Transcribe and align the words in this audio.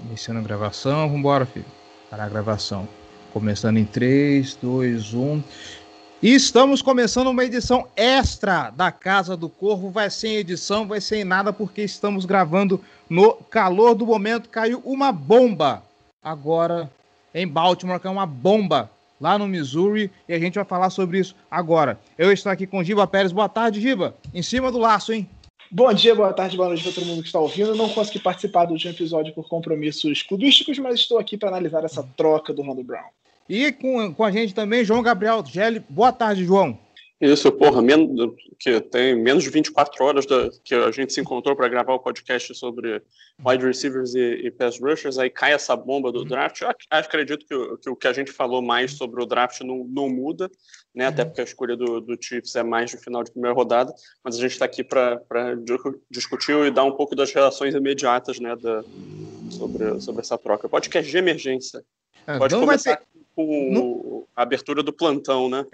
Iniciando 0.00 0.40
a 0.40 0.42
gravação, 0.42 1.02
vamos 1.02 1.18
embora, 1.18 1.44
filho. 1.44 1.66
Para 2.08 2.24
a 2.24 2.28
gravação. 2.28 2.88
Começando 3.32 3.76
em 3.76 3.84
3, 3.84 4.56
2, 4.56 5.14
1. 5.14 5.42
E 6.22 6.34
estamos 6.34 6.82
começando 6.82 7.28
uma 7.28 7.44
edição 7.44 7.86
extra 7.94 8.70
da 8.70 8.90
Casa 8.90 9.36
do 9.36 9.48
Corvo. 9.48 9.90
Vai 9.90 10.10
sem 10.10 10.36
edição, 10.36 10.86
vai 10.86 11.00
sem 11.00 11.24
nada, 11.24 11.52
porque 11.52 11.82
estamos 11.82 12.24
gravando 12.24 12.82
no 13.08 13.34
calor 13.34 13.94
do 13.94 14.06
momento. 14.06 14.48
Caiu 14.48 14.80
uma 14.84 15.12
bomba 15.12 15.82
agora 16.22 16.90
em 17.34 17.46
Baltimore, 17.46 18.00
é 18.02 18.08
uma 18.08 18.26
bomba 18.26 18.90
lá 19.20 19.36
no 19.36 19.46
Missouri, 19.48 20.10
e 20.28 20.32
a 20.32 20.38
gente 20.38 20.54
vai 20.54 20.64
falar 20.64 20.90
sobre 20.90 21.18
isso 21.18 21.34
agora. 21.50 21.98
Eu 22.16 22.32
estou 22.32 22.50
aqui 22.50 22.66
com 22.66 22.82
Giba 22.82 23.06
Pérez. 23.06 23.32
Boa 23.32 23.48
tarde, 23.48 23.80
Giba. 23.80 24.14
Em 24.32 24.42
cima 24.42 24.70
do 24.72 24.78
laço, 24.78 25.12
hein? 25.12 25.28
Bom 25.70 25.92
dia, 25.92 26.14
boa 26.14 26.32
tarde, 26.32 26.56
boa 26.56 26.70
noite 26.70 26.82
para 26.82 26.92
todo 26.92 27.04
mundo 27.04 27.20
que 27.20 27.28
está 27.28 27.38
ouvindo. 27.38 27.74
Não 27.74 27.90
consegui 27.90 28.18
participar 28.18 28.64
do 28.64 28.72
último 28.72 28.90
episódio 28.90 29.34
por 29.34 29.46
compromissos 29.46 30.22
clubísticos, 30.22 30.78
mas 30.78 30.94
estou 30.94 31.18
aqui 31.18 31.36
para 31.36 31.50
analisar 31.50 31.84
essa 31.84 32.02
troca 32.16 32.54
do 32.54 32.62
Rondo 32.62 32.82
Brown. 32.82 33.04
E 33.46 33.70
com, 33.72 34.14
com 34.14 34.24
a 34.24 34.30
gente 34.30 34.54
também, 34.54 34.82
João 34.82 35.02
Gabriel 35.02 35.44
Gelli. 35.44 35.84
Boa 35.86 36.10
tarde, 36.10 36.42
João. 36.42 36.78
Isso, 37.20 37.50
porra, 37.50 37.82
menos, 37.82 38.32
que 38.60 38.80
tem 38.80 39.20
menos 39.20 39.42
de 39.42 39.50
24 39.50 40.04
horas 40.04 40.24
da, 40.24 40.50
que 40.62 40.72
a 40.72 40.90
gente 40.92 41.12
se 41.12 41.20
encontrou 41.20 41.56
para 41.56 41.68
gravar 41.68 41.94
o 41.94 41.98
podcast 41.98 42.54
sobre 42.54 43.02
wide 43.44 43.66
receivers 43.66 44.14
e, 44.14 44.46
e 44.46 44.50
pass 44.52 44.78
rushers, 44.80 45.18
aí 45.18 45.28
cai 45.28 45.52
essa 45.52 45.74
bomba 45.74 46.12
do 46.12 46.24
draft. 46.24 46.60
Eu 46.60 46.68
acredito 46.90 47.44
que, 47.44 47.76
que 47.78 47.90
o 47.90 47.96
que 47.96 48.06
a 48.06 48.12
gente 48.12 48.30
falou 48.30 48.62
mais 48.62 48.92
sobre 48.92 49.20
o 49.20 49.26
draft 49.26 49.60
não, 49.62 49.84
não 49.88 50.08
muda, 50.08 50.48
né? 50.94 51.06
Até 51.06 51.24
porque 51.24 51.40
a 51.40 51.44
escolha 51.44 51.76
do, 51.76 52.00
do 52.00 52.16
Chiefs 52.20 52.54
é 52.54 52.62
mais 52.62 52.94
no 52.94 53.00
final 53.00 53.24
de 53.24 53.32
primeira 53.32 53.54
rodada, 53.54 53.92
mas 54.22 54.36
a 54.36 54.40
gente 54.40 54.52
está 54.52 54.64
aqui 54.64 54.84
para 54.84 55.20
discutir 56.08 56.56
e 56.66 56.70
dar 56.70 56.84
um 56.84 56.92
pouco 56.92 57.16
das 57.16 57.32
relações 57.32 57.74
imediatas, 57.74 58.38
né, 58.38 58.54
da, 58.54 58.84
sobre, 59.50 60.00
sobre 60.00 60.20
essa 60.20 60.38
troca. 60.38 60.68
Podcast 60.68 61.10
de 61.10 61.18
emergência. 61.18 61.84
É, 62.28 62.38
Pode 62.38 62.54
começar. 62.54 62.96
Ter 62.96 63.08
com 63.34 63.70
não... 63.72 64.17
a 64.38 64.42
abertura 64.42 64.84
do 64.84 64.92
plantão, 64.92 65.50
né? 65.50 65.66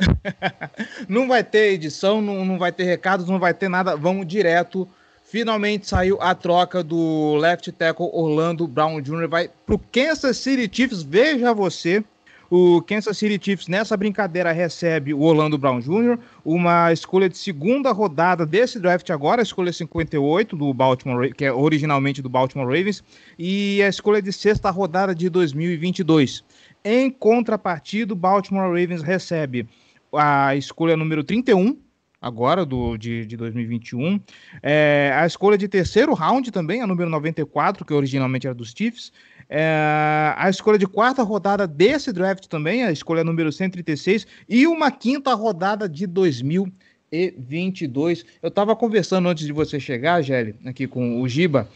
não 1.06 1.28
vai 1.28 1.44
ter 1.44 1.74
edição, 1.74 2.22
não, 2.22 2.46
não 2.46 2.58
vai 2.58 2.72
ter 2.72 2.84
recados, 2.84 3.28
não 3.28 3.38
vai 3.38 3.52
ter 3.52 3.68
nada. 3.68 3.94
Vamos 3.94 4.26
direto. 4.26 4.88
Finalmente 5.22 5.86
saiu 5.86 6.16
a 6.18 6.34
troca 6.34 6.82
do 6.82 7.36
left 7.36 7.70
tackle 7.72 8.08
Orlando 8.10 8.66
Brown 8.66 9.02
Jr. 9.02 9.28
Vai 9.28 9.50
pro 9.66 9.78
Kansas 9.78 10.38
City 10.38 10.74
Chiefs. 10.74 11.02
Veja 11.02 11.52
você. 11.52 12.02
O 12.50 12.80
Kansas 12.80 13.18
City 13.18 13.38
Chiefs 13.42 13.68
nessa 13.68 13.98
brincadeira 13.98 14.50
recebe 14.50 15.12
o 15.12 15.20
Orlando 15.20 15.58
Brown 15.58 15.80
Jr., 15.80 16.18
uma 16.44 16.92
escolha 16.92 17.28
de 17.28 17.36
segunda 17.36 17.90
rodada 17.90 18.46
desse 18.46 18.78
draft 18.78 19.10
agora, 19.10 19.40
a 19.40 19.42
escolha 19.42 19.72
58 19.72 20.54
do 20.56 20.72
Baltimore, 20.72 21.34
que 21.34 21.44
é 21.44 21.52
originalmente 21.52 22.22
do 22.22 22.28
Baltimore 22.28 22.66
Ravens, 22.66 23.02
e 23.38 23.82
a 23.82 23.88
escolha 23.88 24.22
de 24.22 24.32
sexta 24.32 24.70
rodada 24.70 25.14
de 25.14 25.28
2022. 25.28 26.44
Em 26.84 27.10
contrapartida, 27.10 28.12
o 28.12 28.16
Baltimore 28.16 28.68
Ravens 28.68 29.02
recebe 29.02 29.66
a 30.12 30.54
escolha 30.54 30.94
número 30.94 31.24
31, 31.24 31.78
agora 32.20 32.66
do, 32.66 32.98
de, 32.98 33.24
de 33.24 33.38
2021. 33.38 34.20
É, 34.62 35.10
a 35.14 35.26
escolha 35.26 35.56
de 35.56 35.66
terceiro 35.66 36.12
round 36.12 36.52
também, 36.52 36.82
a 36.82 36.86
número 36.86 37.08
94, 37.08 37.86
que 37.86 37.94
originalmente 37.94 38.46
era 38.46 38.54
dos 38.54 38.74
Chiefs. 38.76 39.10
É, 39.48 40.34
a 40.36 40.50
escolha 40.50 40.78
de 40.78 40.86
quarta 40.86 41.22
rodada 41.22 41.66
desse 41.66 42.12
draft 42.12 42.48
também, 42.48 42.84
a 42.84 42.92
escolha 42.92 43.24
número 43.24 43.50
136. 43.50 44.26
E 44.46 44.66
uma 44.66 44.90
quinta 44.90 45.32
rodada 45.32 45.88
de 45.88 46.06
2022. 46.06 48.26
Eu 48.42 48.48
estava 48.48 48.76
conversando 48.76 49.26
antes 49.26 49.46
de 49.46 49.54
você 49.54 49.80
chegar, 49.80 50.20
Gelli, 50.20 50.54
aqui 50.66 50.86
com 50.86 51.22
o 51.22 51.26
Giba. 51.26 51.66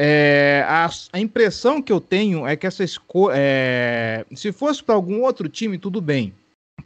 É, 0.00 0.64
a, 0.68 0.88
a, 1.12 1.18
impressão 1.18 1.82
que 1.82 1.92
eu 1.92 2.00
tenho 2.00 2.46
é 2.46 2.54
que 2.54 2.68
essa 2.68 2.84
escolha. 2.84 3.34
É, 3.36 4.24
se 4.32 4.52
fosse 4.52 4.80
para 4.80 4.94
algum 4.94 5.22
outro 5.22 5.48
time, 5.48 5.76
tudo 5.76 6.00
bem. 6.00 6.32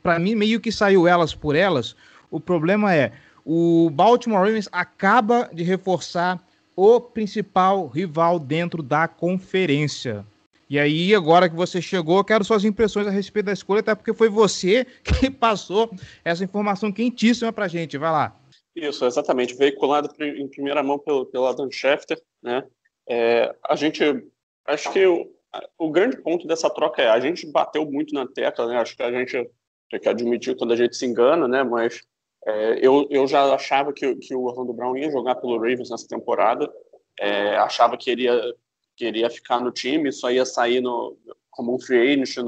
Para 0.02 0.18
mim, 0.18 0.34
meio 0.34 0.58
que 0.58 0.72
saiu 0.72 1.06
elas 1.06 1.34
por 1.34 1.54
elas. 1.54 1.94
O 2.30 2.40
problema 2.40 2.94
é 2.94 3.12
o 3.44 3.90
Baltimore 3.90 4.38
Ravens 4.38 4.66
acaba 4.72 5.50
de 5.52 5.62
reforçar 5.62 6.42
o 6.74 6.98
principal 6.98 7.86
rival 7.86 8.38
dentro 8.38 8.82
da 8.82 9.06
conferência. 9.06 10.24
E 10.70 10.78
aí, 10.78 11.14
agora 11.14 11.50
que 11.50 11.54
você 11.54 11.82
chegou, 11.82 12.24
quero 12.24 12.44
suas 12.44 12.64
impressões 12.64 13.06
a 13.06 13.10
respeito 13.10 13.44
da 13.44 13.52
escolha, 13.52 13.80
até 13.80 13.94
porque 13.94 14.14
foi 14.14 14.30
você 14.30 14.86
que 15.04 15.30
passou 15.30 15.90
essa 16.24 16.42
informação 16.42 16.90
quentíssima 16.90 17.52
para 17.52 17.68
gente. 17.68 17.98
Vai 17.98 18.10
lá. 18.10 18.34
Isso, 18.74 19.04
exatamente. 19.04 19.54
Veiculado 19.54 20.08
em 20.18 20.48
primeira 20.48 20.82
mão 20.82 20.98
pelo, 20.98 21.26
pelo 21.26 21.46
Adam 21.46 21.70
Schefter, 21.70 22.18
né? 22.42 22.64
É, 23.14 23.54
a 23.68 23.76
gente, 23.76 24.02
acho 24.66 24.90
que 24.90 25.06
o, 25.06 25.30
o, 25.76 25.90
grande 25.90 26.16
ponto 26.16 26.46
dessa 26.46 26.70
troca 26.70 27.02
é 27.02 27.10
a 27.10 27.20
gente 27.20 27.46
bateu 27.46 27.84
muito 27.84 28.14
na 28.14 28.26
tecla, 28.26 28.66
né? 28.66 28.78
Acho 28.78 28.96
que 28.96 29.02
a 29.02 29.12
gente 29.12 29.50
tem 29.90 30.00
que 30.00 30.08
admitir 30.08 30.56
quando 30.56 30.72
a 30.72 30.76
gente 30.76 30.96
se 30.96 31.04
engana, 31.04 31.46
né? 31.46 31.62
Mas 31.62 32.00
é, 32.46 32.78
eu, 32.80 33.06
eu 33.10 33.26
já 33.26 33.54
achava 33.54 33.92
que, 33.92 34.14
que 34.16 34.34
o 34.34 34.44
Orlando 34.44 34.72
Brown 34.72 34.96
ia 34.96 35.10
jogar 35.10 35.34
pelo 35.34 35.58
Ravens 35.58 35.90
nessa 35.90 36.08
temporada, 36.08 36.72
é, 37.20 37.54
achava 37.56 37.98
que 37.98 38.10
iria, 38.10 38.40
que 38.96 39.04
iria 39.04 39.28
ficar 39.28 39.60
no 39.60 39.70
time, 39.70 40.10
só 40.10 40.30
ia 40.30 40.46
sair 40.46 40.80
no, 40.80 41.14
como 41.50 41.74
um 41.74 41.78
free 41.78 42.14
agent 42.14 42.38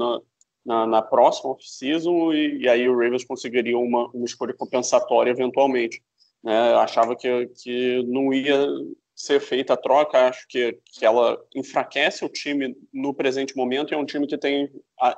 na, 0.65 0.87
na 0.87 1.01
próxima 1.03 1.51
off-season 1.51 2.33
e, 2.33 2.63
e, 2.63 2.67
aí 2.67 2.89
o 2.89 2.97
Ravens 2.97 3.23
conseguiria 3.23 3.77
uma, 3.77 4.07
uma 4.07 4.25
escolha 4.25 4.55
compensatória 4.55 5.29
eventualmente. 5.29 6.01
Né? 6.43 6.73
Achava 6.73 7.15
que, 7.15 7.47
que 7.49 8.03
não 8.07 8.33
ia 8.33 8.67
ser 9.15 9.39
feita 9.39 9.73
a 9.73 9.77
troca, 9.77 10.27
acho 10.27 10.45
que, 10.47 10.77
que 10.85 11.05
ela 11.05 11.41
enfraquece 11.55 12.25
o 12.25 12.29
time 12.29 12.75
no 12.93 13.13
presente 13.13 13.55
momento 13.55 13.91
e 13.91 13.95
é 13.95 13.97
um 13.97 14.05
time 14.05 14.27
que 14.27 14.37
tem 14.37 14.69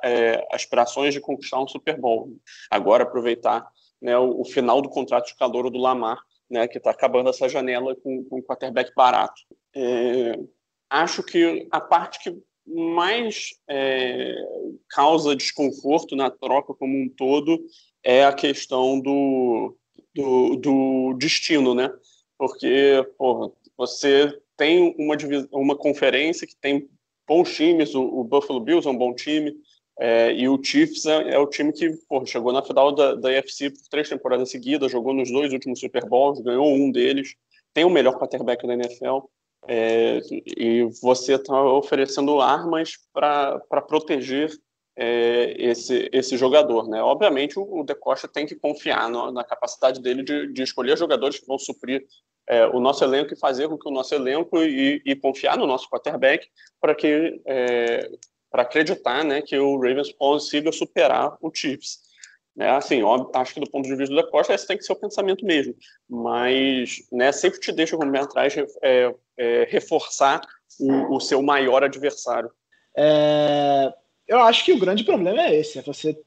é, 0.03 0.47
aspirações 0.51 1.13
de 1.13 1.19
conquistar 1.19 1.59
um 1.59 1.67
Super 1.67 1.99
Bowl. 1.99 2.31
Agora, 2.69 3.03
aproveitar 3.03 3.67
né, 3.99 4.15
o, 4.17 4.41
o, 4.41 4.45
final 4.45 4.81
do 4.81 4.89
contrato 4.89 5.27
de 5.27 5.35
calor 5.35 5.69
do 5.71 5.79
Lamar, 5.79 6.19
né, 6.49 6.67
que 6.67 6.77
está 6.77 6.91
acabando 6.91 7.29
essa 7.29 7.49
janela 7.49 7.95
com, 7.95 8.23
com 8.25 8.37
um 8.37 8.41
quarterback 8.43 8.93
barato. 8.95 9.41
É, 9.75 10.39
acho 10.89 11.23
que 11.23 11.67
a 11.71 11.81
parte 11.81 12.19
que 12.19 12.37
mais 12.67 13.49
é, 13.67 14.35
causa 14.89 15.35
desconforto 15.35 16.15
na 16.15 16.29
troca 16.29 16.73
como 16.73 16.95
um 17.01 17.09
todo 17.09 17.59
é 18.03 18.25
a 18.25 18.33
questão 18.33 18.99
do, 18.99 19.75
do, 20.13 20.55
do 20.57 21.13
destino, 21.17 21.73
né? 21.73 21.89
Porque, 22.37 23.05
porra, 23.17 23.51
você 23.77 24.35
tem 24.55 24.95
uma, 24.97 25.15
uma 25.51 25.75
conferência 25.75 26.47
que 26.47 26.55
tem 26.55 26.89
bons 27.27 27.53
times, 27.53 27.93
o, 27.93 28.01
o 28.01 28.23
Buffalo 28.23 28.59
Bills 28.59 28.87
é 28.87 28.91
um 28.91 28.97
bom 28.97 29.13
time, 29.13 29.53
é, 29.99 30.33
e 30.33 30.47
o 30.47 30.61
Chiefs 30.63 31.05
é, 31.05 31.33
é, 31.33 31.39
o 31.39 31.47
time 31.47 31.73
que 31.73 31.91
porra, 32.07 32.25
chegou 32.25 32.53
na 32.53 32.63
final 32.63 32.93
da, 32.93 33.15
da 33.15 33.29
UFC 33.29 33.69
por 33.69 33.81
três 33.89 34.07
temporadas 34.07 34.49
seguidas, 34.49 34.91
jogou 34.91 35.13
nos 35.13 35.31
dois 35.31 35.51
últimos 35.51 35.79
Super 35.79 36.05
Bowls, 36.05 36.39
ganhou 36.41 36.67
um 36.67 36.91
deles, 36.91 37.35
tem 37.73 37.83
o 37.83 37.89
melhor 37.89 38.17
quarterback 38.17 38.65
da 38.65 38.73
NFL, 38.73 39.19
é, 39.67 40.19
e 40.31 40.83
você 41.01 41.33
está 41.33 41.61
oferecendo 41.63 42.39
armas 42.39 42.97
para 43.11 43.59
proteger 43.87 44.51
é, 44.95 45.55
esse, 45.57 46.09
esse 46.11 46.37
jogador. 46.37 46.87
Né? 46.87 47.01
Obviamente, 47.01 47.59
o, 47.59 47.79
o 47.79 47.83
De 47.83 47.95
Costa 47.95 48.27
tem 48.27 48.45
que 48.45 48.55
confiar 48.55 49.09
no, 49.09 49.31
na 49.31 49.43
capacidade 49.43 50.01
dele 50.01 50.23
de, 50.23 50.53
de 50.53 50.63
escolher 50.63 50.97
jogadores 50.97 51.39
que 51.39 51.47
vão 51.47 51.59
suprir 51.59 52.05
é, 52.47 52.65
o 52.67 52.79
nosso 52.79 53.03
elenco 53.03 53.33
e 53.33 53.39
fazer 53.39 53.67
com 53.67 53.77
que 53.77 53.89
o 53.89 53.91
nosso 53.91 54.15
elenco 54.15 54.63
e, 54.63 55.01
e 55.05 55.15
confiar 55.15 55.57
no 55.57 55.67
nosso 55.67 55.89
quarterback 55.89 56.47
para 56.79 56.95
que 56.95 57.41
é, 57.45 58.09
para 58.49 58.63
acreditar 58.63 59.23
né, 59.23 59.41
que 59.41 59.57
o 59.57 59.77
Ravens 59.77 60.11
consiga 60.13 60.71
superar 60.71 61.37
o 61.41 61.51
Chiefs. 61.53 62.07
É, 62.59 62.69
assim, 62.71 63.03
ó, 63.03 63.29
acho 63.35 63.53
que 63.53 63.59
do 63.59 63.69
ponto 63.69 63.87
de 63.87 63.95
vista 63.95 64.15
da 64.15 64.25
Costa, 64.25 64.53
esse 64.53 64.65
tem 64.65 64.77
que 64.77 64.83
ser 64.83 64.93
o 64.93 64.99
pensamento 64.99 65.45
mesmo. 65.45 65.75
Mas 66.09 67.03
né, 67.11 67.31
sempre 67.31 67.59
te 67.59 67.71
deixa 67.71 67.95
como 67.95 68.17
atrás 68.17 68.55
é, 68.81 69.13
é, 69.37 69.67
reforçar 69.69 70.41
o, 70.79 71.17
o, 71.17 71.19
seu 71.19 71.41
maior 71.43 71.83
adversário. 71.83 72.49
É, 72.97 73.93
eu 74.27 74.39
acho 74.39 74.65
que 74.65 74.73
o 74.73 74.79
grande 74.79 75.03
problema 75.03 75.39
é 75.39 75.55
esse: 75.55 75.77
é 75.77 75.83
você 75.83 76.19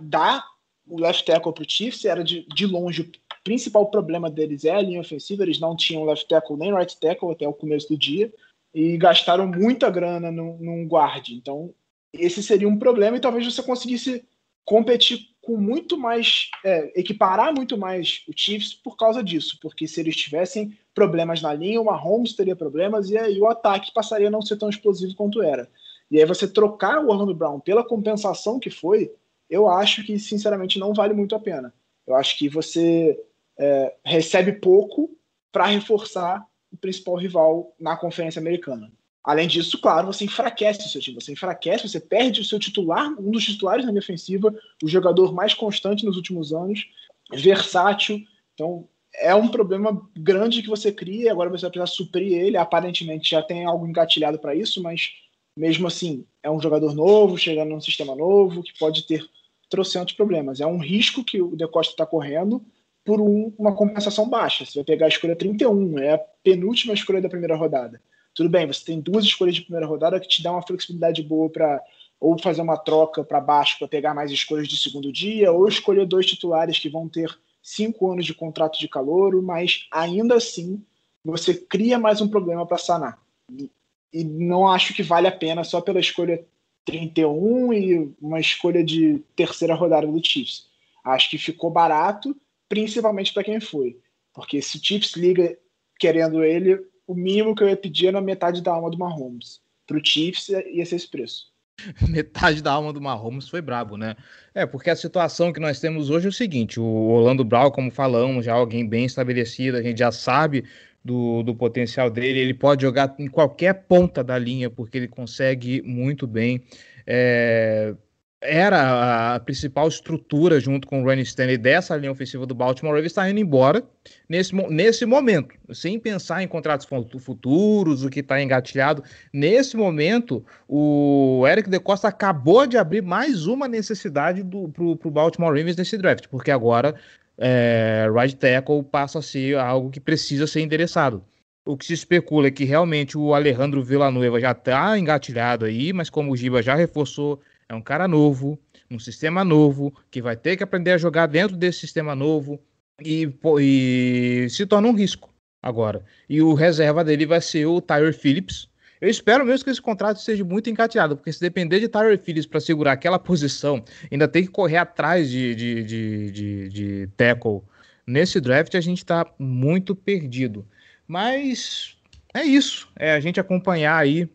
dar 0.00 0.44
o 0.84 1.00
left 1.00 1.24
tackle 1.24 1.54
para 1.54 1.62
o 1.62 1.68
Chiefs, 1.68 2.04
era 2.04 2.24
de, 2.24 2.44
de 2.48 2.66
longe 2.66 3.12
principal 3.44 3.90
problema 3.90 4.30
deles 4.30 4.64
é 4.64 4.70
a 4.70 4.80
linha 4.80 5.00
ofensiva, 5.00 5.42
eles 5.42 5.60
não 5.60 5.76
tinham 5.76 6.04
left 6.04 6.28
tackle 6.28 6.56
nem 6.56 6.74
right 6.74 6.98
tackle 6.98 7.32
até 7.32 7.46
o 7.46 7.52
começo 7.52 7.88
do 7.88 7.98
dia, 7.98 8.32
e 8.74 8.96
gastaram 8.96 9.46
muita 9.46 9.90
grana 9.90 10.30
num, 10.30 10.86
guard. 10.86 11.28
Então, 11.30 11.74
esse 12.12 12.42
seria 12.42 12.68
um 12.68 12.78
problema, 12.78 13.16
e 13.16 13.20
talvez 13.20 13.44
você 13.44 13.62
conseguisse 13.62 14.24
competir 14.64 15.28
com 15.40 15.56
muito 15.56 15.98
mais, 15.98 16.48
é, 16.64 17.00
equiparar 17.00 17.52
muito 17.52 17.76
mais 17.76 18.22
o 18.28 18.32
Chiefs 18.34 18.74
por 18.74 18.96
causa 18.96 19.22
disso, 19.22 19.58
porque 19.60 19.88
se 19.88 20.00
eles 20.00 20.16
tivessem 20.16 20.76
problemas 20.94 21.42
na 21.42 21.52
linha, 21.52 21.80
o 21.80 21.84
Mahomes 21.84 22.34
teria 22.34 22.54
problemas, 22.54 23.10
e 23.10 23.18
aí 23.18 23.40
o 23.40 23.48
ataque 23.48 23.92
passaria 23.92 24.28
a 24.28 24.30
não 24.30 24.40
ser 24.40 24.56
tão 24.56 24.70
explosivo 24.70 25.16
quanto 25.16 25.42
era. 25.42 25.68
E 26.10 26.18
aí 26.18 26.24
você 26.24 26.46
trocar 26.46 27.02
o 27.02 27.08
Orlando 27.08 27.34
Brown 27.34 27.58
pela 27.58 27.82
compensação 27.82 28.60
que 28.60 28.70
foi, 28.70 29.10
eu 29.50 29.68
acho 29.68 30.04
que, 30.04 30.18
sinceramente, 30.18 30.78
não 30.78 30.94
vale 30.94 31.12
muito 31.12 31.34
a 31.34 31.40
pena. 31.40 31.74
Eu 32.06 32.14
acho 32.14 32.38
que 32.38 32.48
você 32.48 33.18
é, 33.58 33.94
recebe 34.04 34.52
pouco 34.52 35.10
para 35.50 35.66
reforçar 35.66 36.44
o 36.72 36.76
principal 36.76 37.16
rival 37.16 37.74
na 37.78 37.96
Conferência 37.96 38.40
Americana. 38.40 38.90
Além 39.22 39.46
disso, 39.46 39.80
claro, 39.80 40.08
você 40.08 40.24
enfraquece 40.24 40.86
o 40.86 40.88
seu 40.88 41.00
time, 41.00 41.20
você 41.20 41.32
enfraquece, 41.32 41.88
você 41.88 42.00
perde 42.00 42.40
o 42.40 42.44
seu 42.44 42.58
titular, 42.58 43.08
um 43.20 43.30
dos 43.30 43.44
titulares 43.44 43.84
na 43.84 43.92
minha 43.92 44.00
ofensiva, 44.00 44.52
o 44.82 44.88
jogador 44.88 45.32
mais 45.32 45.54
constante 45.54 46.04
nos 46.04 46.16
últimos 46.16 46.52
anos, 46.52 46.88
versátil. 47.32 48.20
Então, 48.54 48.88
é 49.14 49.32
um 49.34 49.48
problema 49.48 50.08
grande 50.16 50.62
que 50.62 50.68
você 50.68 50.90
cria, 50.90 51.30
agora 51.30 51.50
você 51.50 51.62
vai 51.62 51.70
precisar 51.70 51.94
suprir 51.94 52.32
ele. 52.32 52.56
Aparentemente 52.56 53.30
já 53.30 53.42
tem 53.42 53.64
algo 53.64 53.86
engatilhado 53.86 54.38
para 54.38 54.56
isso, 54.56 54.82
mas 54.82 55.12
mesmo 55.56 55.86
assim, 55.86 56.24
é 56.42 56.50
um 56.50 56.60
jogador 56.60 56.94
novo, 56.94 57.38
chegando 57.38 57.68
num 57.68 57.80
sistema 57.80 58.16
novo, 58.16 58.62
que 58.62 58.76
pode 58.78 59.06
ter 59.06 59.24
trocentos 59.68 60.14
problemas. 60.14 60.60
É 60.60 60.66
um 60.66 60.78
risco 60.78 61.22
que 61.22 61.40
o 61.40 61.54
De 61.54 61.66
Costa 61.68 61.92
está 61.92 62.06
correndo 62.06 62.64
por 63.04 63.20
um, 63.20 63.52
uma 63.58 63.74
compensação 63.74 64.28
baixa. 64.28 64.64
Você 64.64 64.78
vai 64.78 64.84
pegar 64.84 65.06
a 65.06 65.08
escolha 65.08 65.36
31, 65.36 65.98
é 65.98 66.14
a 66.14 66.18
penúltima 66.18 66.94
escolha 66.94 67.20
da 67.20 67.28
primeira 67.28 67.56
rodada. 67.56 68.00
Tudo 68.34 68.48
bem, 68.48 68.66
você 68.66 68.84
tem 68.84 69.00
duas 69.00 69.24
escolhas 69.24 69.54
de 69.54 69.62
primeira 69.62 69.86
rodada 69.86 70.18
que 70.18 70.28
te 70.28 70.42
dão 70.42 70.54
uma 70.54 70.66
flexibilidade 70.66 71.22
boa 71.22 71.50
para 71.50 71.82
ou 72.18 72.38
fazer 72.38 72.62
uma 72.62 72.76
troca 72.76 73.24
para 73.24 73.40
baixo 73.40 73.76
para 73.80 73.88
pegar 73.88 74.14
mais 74.14 74.30
escolhas 74.30 74.68
de 74.68 74.76
segundo 74.76 75.12
dia, 75.12 75.50
ou 75.50 75.66
escolher 75.66 76.06
dois 76.06 76.24
titulares 76.24 76.78
que 76.78 76.88
vão 76.88 77.08
ter 77.08 77.36
cinco 77.60 78.12
anos 78.12 78.24
de 78.24 78.32
contrato 78.32 78.78
de 78.78 78.86
calouro, 78.86 79.42
mas 79.42 79.88
ainda 79.90 80.36
assim 80.36 80.80
você 81.24 81.52
cria 81.52 81.98
mais 81.98 82.20
um 82.20 82.28
problema 82.28 82.64
para 82.64 82.78
sanar. 82.78 83.18
E, 83.50 83.68
e 84.12 84.22
não 84.22 84.68
acho 84.68 84.94
que 84.94 85.02
vale 85.02 85.26
a 85.26 85.32
pena 85.32 85.64
só 85.64 85.80
pela 85.80 85.98
escolha 85.98 86.44
31 86.84 87.72
e 87.72 88.14
uma 88.20 88.38
escolha 88.38 88.84
de 88.84 89.20
terceira 89.34 89.74
rodada 89.74 90.06
do 90.06 90.24
Chiefs. 90.24 90.68
Acho 91.04 91.28
que 91.28 91.38
ficou 91.38 91.70
barato, 91.70 92.36
principalmente 92.72 93.34
para 93.34 93.44
quem 93.44 93.60
foi. 93.60 93.98
Porque 94.32 94.62
se 94.62 94.78
o 94.78 94.80
Chiefs 94.82 95.14
liga 95.14 95.54
querendo 96.00 96.42
ele, 96.42 96.80
o 97.06 97.14
mínimo 97.14 97.54
que 97.54 97.62
eu 97.62 97.68
ia 97.68 97.76
pedir 97.76 98.06
era 98.06 98.18
metade 98.18 98.62
da 98.62 98.72
alma 98.72 98.88
do 98.88 98.96
Mahomes. 98.96 99.60
Para 99.86 99.98
o 99.98 100.02
Chiefs 100.02 100.48
ia 100.48 100.86
ser 100.86 100.96
esse 100.96 101.10
preço. 101.10 101.52
Metade 102.08 102.62
da 102.62 102.72
alma 102.72 102.90
do 102.90 103.00
Mahomes 103.00 103.46
foi 103.46 103.60
brabo, 103.60 103.98
né? 103.98 104.16
É, 104.54 104.64
porque 104.64 104.88
a 104.88 104.96
situação 104.96 105.52
que 105.52 105.60
nós 105.60 105.80
temos 105.80 106.08
hoje 106.08 106.24
é 106.24 106.28
o 106.30 106.32
seguinte: 106.32 106.80
o 106.80 106.84
Orlando 106.84 107.44
Brown, 107.44 107.70
como 107.70 107.90
falamos, 107.90 108.46
já 108.46 108.52
é 108.52 108.54
alguém 108.54 108.88
bem 108.88 109.04
estabelecido, 109.04 109.76
a 109.76 109.82
gente 109.82 109.98
já 109.98 110.10
sabe 110.10 110.64
do, 111.04 111.42
do 111.42 111.54
potencial 111.54 112.08
dele, 112.08 112.38
ele 112.38 112.54
pode 112.54 112.80
jogar 112.80 113.14
em 113.18 113.28
qualquer 113.28 113.86
ponta 113.86 114.24
da 114.24 114.38
linha, 114.38 114.70
porque 114.70 114.96
ele 114.96 115.08
consegue 115.08 115.82
muito 115.82 116.26
bem. 116.26 116.62
É, 117.06 117.94
era 118.42 119.34
a 119.34 119.40
principal 119.40 119.86
estrutura 119.86 120.58
junto 120.58 120.86
com 120.86 121.00
o 121.00 121.04
Ronnie 121.04 121.22
Stanley 121.22 121.56
dessa 121.56 121.96
linha 121.96 122.10
ofensiva 122.10 122.44
do 122.44 122.54
Baltimore 122.54 122.92
Ravens 122.92 123.12
está 123.12 123.30
indo 123.30 123.38
embora 123.38 123.82
nesse, 124.28 124.52
nesse 124.68 125.06
momento, 125.06 125.54
sem 125.72 125.98
pensar 125.98 126.42
em 126.42 126.48
contratos 126.48 126.86
futuros, 127.20 128.04
o 128.04 128.10
que 128.10 128.20
está 128.20 128.42
engatilhado. 128.42 129.04
Nesse 129.32 129.76
momento, 129.76 130.44
o 130.68 131.44
Eric 131.48 131.70
De 131.70 131.78
Costa 131.78 132.08
acabou 132.08 132.66
de 132.66 132.76
abrir 132.76 133.02
mais 133.02 133.46
uma 133.46 133.68
necessidade 133.68 134.42
para 134.42 134.84
o 134.84 135.10
Baltimore 135.10 135.56
Ravens 135.56 135.76
nesse 135.76 135.96
draft, 135.96 136.26
porque 136.28 136.50
agora 136.50 136.96
é, 137.38 138.08
right 138.12 138.36
tackle 138.36 138.82
passa 138.82 139.20
a 139.20 139.22
ser 139.22 139.56
algo 139.56 139.90
que 139.90 140.00
precisa 140.00 140.46
ser 140.46 140.60
endereçado. 140.60 141.24
O 141.64 141.76
que 141.76 141.86
se 141.86 141.92
especula 141.92 142.48
é 142.48 142.50
que 142.50 142.64
realmente 142.64 143.16
o 143.16 143.32
Alejandro 143.32 143.84
Villanueva 143.84 144.40
já 144.40 144.50
está 144.50 144.98
engatilhado 144.98 145.64
aí, 145.64 145.92
mas 145.92 146.10
como 146.10 146.32
o 146.32 146.36
Giba 146.36 146.60
já 146.60 146.74
reforçou 146.74 147.40
é 147.72 147.76
um 147.76 147.80
cara 147.80 148.06
novo, 148.06 148.58
um 148.90 148.98
sistema 148.98 149.42
novo, 149.42 149.94
que 150.10 150.20
vai 150.20 150.36
ter 150.36 150.56
que 150.56 150.62
aprender 150.62 150.92
a 150.92 150.98
jogar 150.98 151.26
dentro 151.26 151.56
desse 151.56 151.80
sistema 151.80 152.14
novo 152.14 152.60
e, 153.02 153.32
e 153.60 154.46
se 154.50 154.66
torna 154.66 154.88
um 154.88 154.94
risco 154.94 155.30
agora. 155.62 156.04
E 156.28 156.42
o 156.42 156.52
reserva 156.52 157.02
dele 157.02 157.24
vai 157.24 157.40
ser 157.40 157.64
o 157.64 157.80
Tyler 157.80 158.14
Phillips. 158.14 158.68
Eu 159.00 159.08
espero 159.08 159.44
mesmo 159.44 159.64
que 159.64 159.70
esse 159.70 159.80
contrato 159.80 160.20
seja 160.20 160.44
muito 160.44 160.68
encateado, 160.68 161.16
porque 161.16 161.32
se 161.32 161.40
depender 161.40 161.80
de 161.80 161.88
Tyler 161.88 162.18
Phillips 162.18 162.46
para 162.46 162.60
segurar 162.60 162.92
aquela 162.92 163.18
posição, 163.18 163.82
ainda 164.10 164.28
tem 164.28 164.42
que 164.44 164.50
correr 164.50 164.76
atrás 164.76 165.30
de, 165.30 165.54
de, 165.54 165.82
de, 165.82 166.30
de, 166.30 166.68
de 166.68 167.06
tackle 167.16 167.62
nesse 168.06 168.38
draft, 168.38 168.74
a 168.74 168.80
gente 168.80 168.98
está 168.98 169.26
muito 169.38 169.94
perdido. 169.94 170.66
Mas 171.08 171.96
é 172.34 172.44
isso, 172.44 172.88
é 172.96 173.14
a 173.14 173.20
gente 173.20 173.40
acompanhar 173.40 173.96
aí 173.96 174.28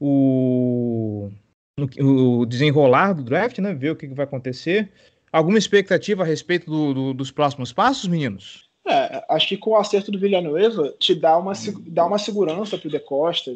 o 0.00 1.30
no, 1.78 2.40
o 2.40 2.46
desenrolar 2.46 3.12
do 3.12 3.22
draft, 3.22 3.58
né? 3.58 3.74
Ver 3.74 3.90
o 3.90 3.96
que, 3.96 4.08
que 4.08 4.14
vai 4.14 4.24
acontecer. 4.24 4.90
Alguma 5.30 5.58
expectativa 5.58 6.22
a 6.22 6.26
respeito 6.26 6.70
do, 6.70 6.94
do, 6.94 7.14
dos 7.14 7.30
próximos 7.30 7.72
passos, 7.72 8.08
meninos? 8.08 8.66
É, 8.88 9.24
acho 9.28 9.48
que 9.48 9.56
com 9.56 9.70
o 9.70 9.76
acerto 9.76 10.10
do 10.10 10.18
Villanueva 10.18 10.94
te 10.98 11.14
dá 11.14 11.36
uma, 11.36 11.52
dá 11.88 12.06
uma 12.06 12.18
segurança 12.18 12.78
para 12.78 12.86
o 12.86 12.90
De 12.90 13.00
Costa, 13.00 13.52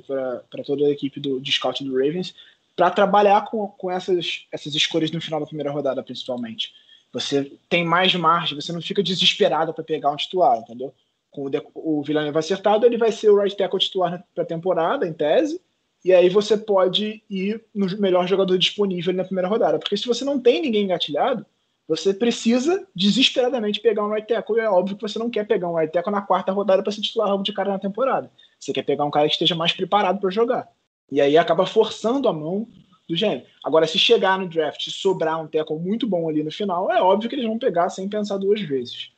para 0.51 0.65
toda 0.65 0.85
a 0.85 0.91
equipe 0.91 1.21
do, 1.21 1.41
de 1.41 1.53
scout 1.53 1.83
do 1.85 1.95
Ravens, 1.95 2.35
para 2.77 2.91
trabalhar 2.91 3.45
com, 3.47 3.69
com 3.69 3.91
essas, 3.91 4.47
essas 4.51 4.75
escolhas 4.75 5.11
no 5.13 5.21
final 5.21 5.39
da 5.41 5.47
primeira 5.47 5.71
rodada, 5.71 6.03
principalmente. 6.03 6.75
Você 7.13 7.53
tem 7.69 7.85
mais 7.85 8.15
margem, 8.15 8.61
você 8.61 8.73
não 8.73 8.83
fica 8.83 9.03
desesperado 9.03 9.73
para 9.73 9.85
pegar 9.85 10.11
um 10.11 10.17
titular, 10.17 10.59
entendeu? 10.59 10.93
Com 11.31 11.45
o, 11.45 11.51
de, 11.51 11.63
o 11.75 12.03
Villanueva 12.03 12.41
acertado, 12.41 12.85
ele 12.85 12.99
vai 12.99 13.13
ser 13.13 13.31
o 13.31 13.41
right 13.41 13.57
tackle 13.57 13.79
titular 13.79 14.25
para 14.35 14.43
a 14.43 14.47
temporada, 14.47 15.07
em 15.07 15.13
tese, 15.13 15.61
e 16.05 16.13
aí 16.13 16.29
você 16.29 16.57
pode 16.57 17.23
ir 17.29 17.63
no 17.75 17.87
melhor 17.99 18.27
jogador 18.27 18.57
disponível 18.57 19.13
na 19.13 19.25
primeira 19.25 19.49
rodada. 19.49 19.79
Porque 19.79 19.97
se 19.97 20.07
você 20.07 20.25
não 20.25 20.41
tem 20.41 20.63
ninguém 20.63 20.85
engatilhado, 20.85 21.45
você 21.87 22.15
precisa 22.15 22.87
desesperadamente 22.95 23.81
pegar 23.81 24.05
um 24.05 24.13
right 24.13 24.27
tackle. 24.27 24.57
E 24.57 24.61
é 24.61 24.71
óbvio 24.71 24.97
que 24.97 25.03
você 25.03 25.19
não 25.19 25.29
quer 25.29 25.47
pegar 25.47 25.69
um 25.69 25.75
right 25.75 25.93
tackle 25.93 26.13
na 26.13 26.23
quarta 26.23 26.53
rodada 26.53 26.83
para 26.83 26.93
se 26.93 27.03
titular 27.03 27.29
logo 27.29 27.43
de 27.43 27.53
cara 27.53 27.71
na 27.71 27.79
temporada. 27.79 28.31
Você 28.59 28.73
quer 28.73 28.83
pegar 28.83 29.05
um 29.05 29.11
cara 29.11 29.27
que 29.27 29.35
esteja 29.35 29.55
mais 29.55 29.73
preparado 29.73 30.21
para 30.21 30.31
jogar. 30.31 30.69
E 31.13 31.21
aí 31.21 31.37
acaba 31.37 31.67
forçando 31.67 32.29
a 32.29 32.33
mão 32.33 32.67
do 33.09 33.17
gênero. 33.17 33.45
Agora, 33.63 33.87
se 33.87 33.99
chegar 33.99 34.39
no 34.39 34.49
draft 34.49 34.87
e 34.87 34.91
sobrar 34.91 35.43
um 35.43 35.49
tackle 35.49 35.79
muito 35.79 36.07
bom 36.07 36.29
ali 36.29 36.43
no 36.43 36.51
final, 36.51 36.91
é 36.91 37.03
óbvio 37.03 37.29
que 37.29 37.35
eles 37.35 37.47
vão 37.47 37.59
pegar 37.59 37.91
sem 37.91 38.09
pensar 38.09 38.39
duas 38.39 38.61
vezes. 38.61 39.11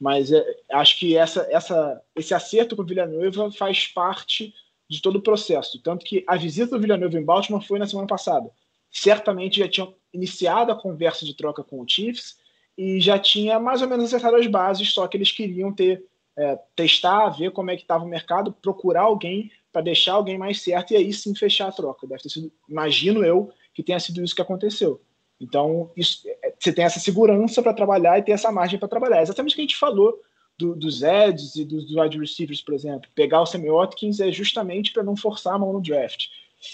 Mas 0.00 0.32
é, 0.32 0.42
acho 0.72 0.98
que 0.98 1.16
essa, 1.16 1.46
essa, 1.50 2.00
esse 2.14 2.32
acerto 2.32 2.76
com 2.76 2.82
o 2.82 2.86
Villanueva 2.86 3.50
faz 3.50 3.86
parte 3.88 4.54
de 4.94 5.02
todo 5.02 5.16
o 5.16 5.22
processo. 5.22 5.80
Tanto 5.82 6.04
que 6.04 6.24
a 6.26 6.36
visita 6.36 6.76
do 6.76 6.80
Villanova 6.80 7.18
em 7.18 7.24
Baltimore 7.24 7.66
foi 7.66 7.78
na 7.78 7.86
semana 7.86 8.06
passada. 8.06 8.50
Certamente 8.90 9.58
já 9.58 9.68
tinham 9.68 9.94
iniciado 10.12 10.70
a 10.70 10.80
conversa 10.80 11.24
de 11.24 11.34
troca 11.34 11.64
com 11.64 11.80
o 11.80 11.88
Chiefs 11.88 12.36
e 12.78 13.00
já 13.00 13.18
tinha 13.18 13.58
mais 13.58 13.82
ou 13.82 13.88
menos 13.88 14.06
acertado 14.06 14.36
as 14.36 14.46
bases, 14.46 14.92
só 14.92 15.06
que 15.08 15.16
eles 15.16 15.32
queriam 15.32 15.72
ter 15.72 16.04
é, 16.36 16.58
testar, 16.74 17.28
ver 17.30 17.50
como 17.50 17.70
é 17.70 17.76
que 17.76 17.82
estava 17.82 18.04
o 18.04 18.08
mercado, 18.08 18.52
procurar 18.52 19.02
alguém 19.02 19.50
para 19.72 19.82
deixar 19.82 20.14
alguém 20.14 20.38
mais 20.38 20.62
certo 20.62 20.92
e 20.92 20.96
aí 20.96 21.12
sim 21.12 21.34
fechar 21.34 21.68
a 21.68 21.72
troca. 21.72 22.06
Deve 22.06 22.22
ter 22.22 22.28
sido, 22.28 22.52
imagino 22.68 23.24
eu, 23.24 23.50
que 23.72 23.82
tenha 23.82 23.98
sido 23.98 24.22
isso 24.22 24.34
que 24.34 24.42
aconteceu. 24.42 25.00
Então, 25.40 25.90
isso, 25.96 26.22
é, 26.28 26.54
você 26.58 26.72
tem 26.72 26.84
essa 26.84 27.00
segurança 27.00 27.60
para 27.62 27.74
trabalhar 27.74 28.18
e 28.18 28.22
ter 28.22 28.32
essa 28.32 28.52
margem 28.52 28.78
para 28.78 28.88
trabalhar. 28.88 29.22
exatamente 29.22 29.52
o 29.52 29.56
que 29.56 29.62
a 29.62 29.64
gente 29.64 29.76
falou 29.76 30.20
do, 30.58 30.74
dos 30.74 31.02
Eds 31.02 31.56
e 31.56 31.64
dos 31.64 31.94
wide 31.94 32.18
receivers, 32.18 32.60
por 32.60 32.74
exemplo. 32.74 33.10
Pegar 33.14 33.42
o 33.42 33.46
Sammy 33.46 33.70
Watkins 33.70 34.20
é 34.20 34.30
justamente 34.30 34.92
para 34.92 35.02
não 35.02 35.16
forçar 35.16 35.54
a 35.54 35.58
mão 35.58 35.72
no 35.72 35.80
draft. 35.80 36.26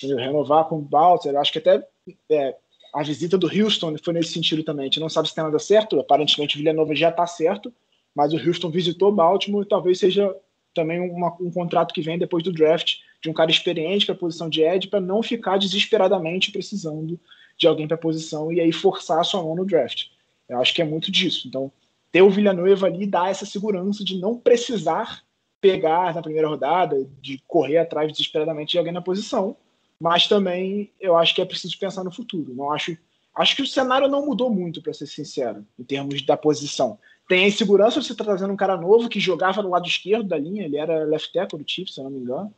Renovar 0.03 0.67
com 0.67 0.79
o 0.79 0.83
Balter, 0.83 1.37
acho 1.37 1.53
que 1.53 1.59
até 1.59 1.87
é, 2.31 2.57
a 2.95 3.03
visita 3.03 3.37
do 3.37 3.47
Houston 3.47 3.97
foi 4.03 4.15
nesse 4.15 4.33
sentido 4.33 4.63
também. 4.63 4.85
A 4.85 4.87
gente 4.87 5.01
não 5.01 5.09
sabe 5.09 5.29
se 5.29 5.35
tem 5.35 5.43
nada 5.43 5.59
certo, 5.59 5.99
aparentemente 5.99 6.59
Villanova 6.59 6.95
já 6.95 7.09
está 7.09 7.27
certo, 7.27 7.73
mas 8.15 8.33
o 8.33 8.37
Houston 8.37 8.71
visitou 8.71 9.13
Baltimore 9.13 9.63
e 9.63 9.69
talvez 9.69 9.99
seja 9.99 10.35
também 10.75 11.01
uma, 11.01 11.37
um 11.41 11.51
contrato 11.51 11.93
que 11.93 12.03
vem 12.03 12.19
depois 12.19 12.45
do 12.45 12.53
draft 12.53 12.99
de 13.23 13.29
um 13.29 13.33
cara 13.33 13.51
experiente 13.51 14.07
para 14.07 14.15
a 14.15 14.19
posição 14.19 14.49
de 14.49 14.63
Ed 14.63 14.89
para 14.89 15.01
não 15.01 15.23
ficar 15.23 15.59
desesperadamente 15.59 16.53
precisando 16.53 17.19
de 17.57 17.67
alguém 17.67 17.87
para 17.87 17.97
a 17.97 18.01
posição 18.01 18.53
e 18.53 18.61
aí 18.61 18.73
forçar 18.73 19.21
a 19.21 19.25
sua 19.25 19.43
mão 19.43 19.55
no 19.55 19.67
draft. 19.67 20.07
Eu 20.49 20.59
acho 20.61 20.75
que 20.75 20.83
é 20.83 20.85
muito 20.85 21.11
disso. 21.13 21.47
Então, 21.47 21.71
ter 22.13 22.23
o 22.23 22.31
Villanueva 22.31 22.87
ali 22.87 23.07
dá 23.07 23.29
essa 23.29 23.47
segurança 23.47 24.05
de 24.05 24.19
não 24.19 24.37
precisar 24.37 25.23
pegar 25.61 26.15
na 26.15 26.23
primeira 26.23 26.49
rodada, 26.49 27.07
de 27.21 27.43
correr 27.47 27.79
atrás 27.79 28.11
desesperadamente 28.11 28.73
de 28.73 28.79
alguém 28.79 28.93
na 28.93 29.03
posição, 29.03 29.57
mas 30.01 30.27
também 30.27 30.91
eu 30.99 31.17
acho 31.17 31.35
que 31.35 31.43
é 31.43 31.45
preciso 31.45 31.79
pensar 31.79 32.03
no 32.03 32.11
futuro. 32.11 32.55
Não 32.55 32.73
acho, 32.73 32.97
acho 33.37 33.55
que 33.55 33.63
o 33.63 33.67
cenário 33.67 34.09
não 34.09 34.25
mudou 34.25 34.51
muito, 34.51 34.83
para 34.83 34.95
ser 34.95 35.07
sincero, 35.07 35.65
em 35.79 35.85
termos 35.85 36.23
da 36.23 36.37
posição. 36.37 36.99
Tem 37.29 37.45
a 37.45 37.49
insegurança 37.49 38.01
de 38.01 38.07
você 38.07 38.15
tá 38.15 38.25
trazendo 38.25 38.53
um 38.53 38.57
cara 38.57 38.77
novo 38.77 39.09
que 39.09 39.21
jogava 39.21 39.63
no 39.63 39.71
lado 39.71 39.87
esquerdo 39.87 40.27
da 40.27 40.39
linha, 40.39 40.65
ele 40.65 40.79
era 40.79 41.05
left 41.05 41.33
tackle 41.33 41.63
do 41.63 41.71
Chiefs, 41.71 41.95
se 41.95 42.01
eu 42.01 42.05
não 42.05 42.11
me 42.11 42.21
engano. 42.21 42.53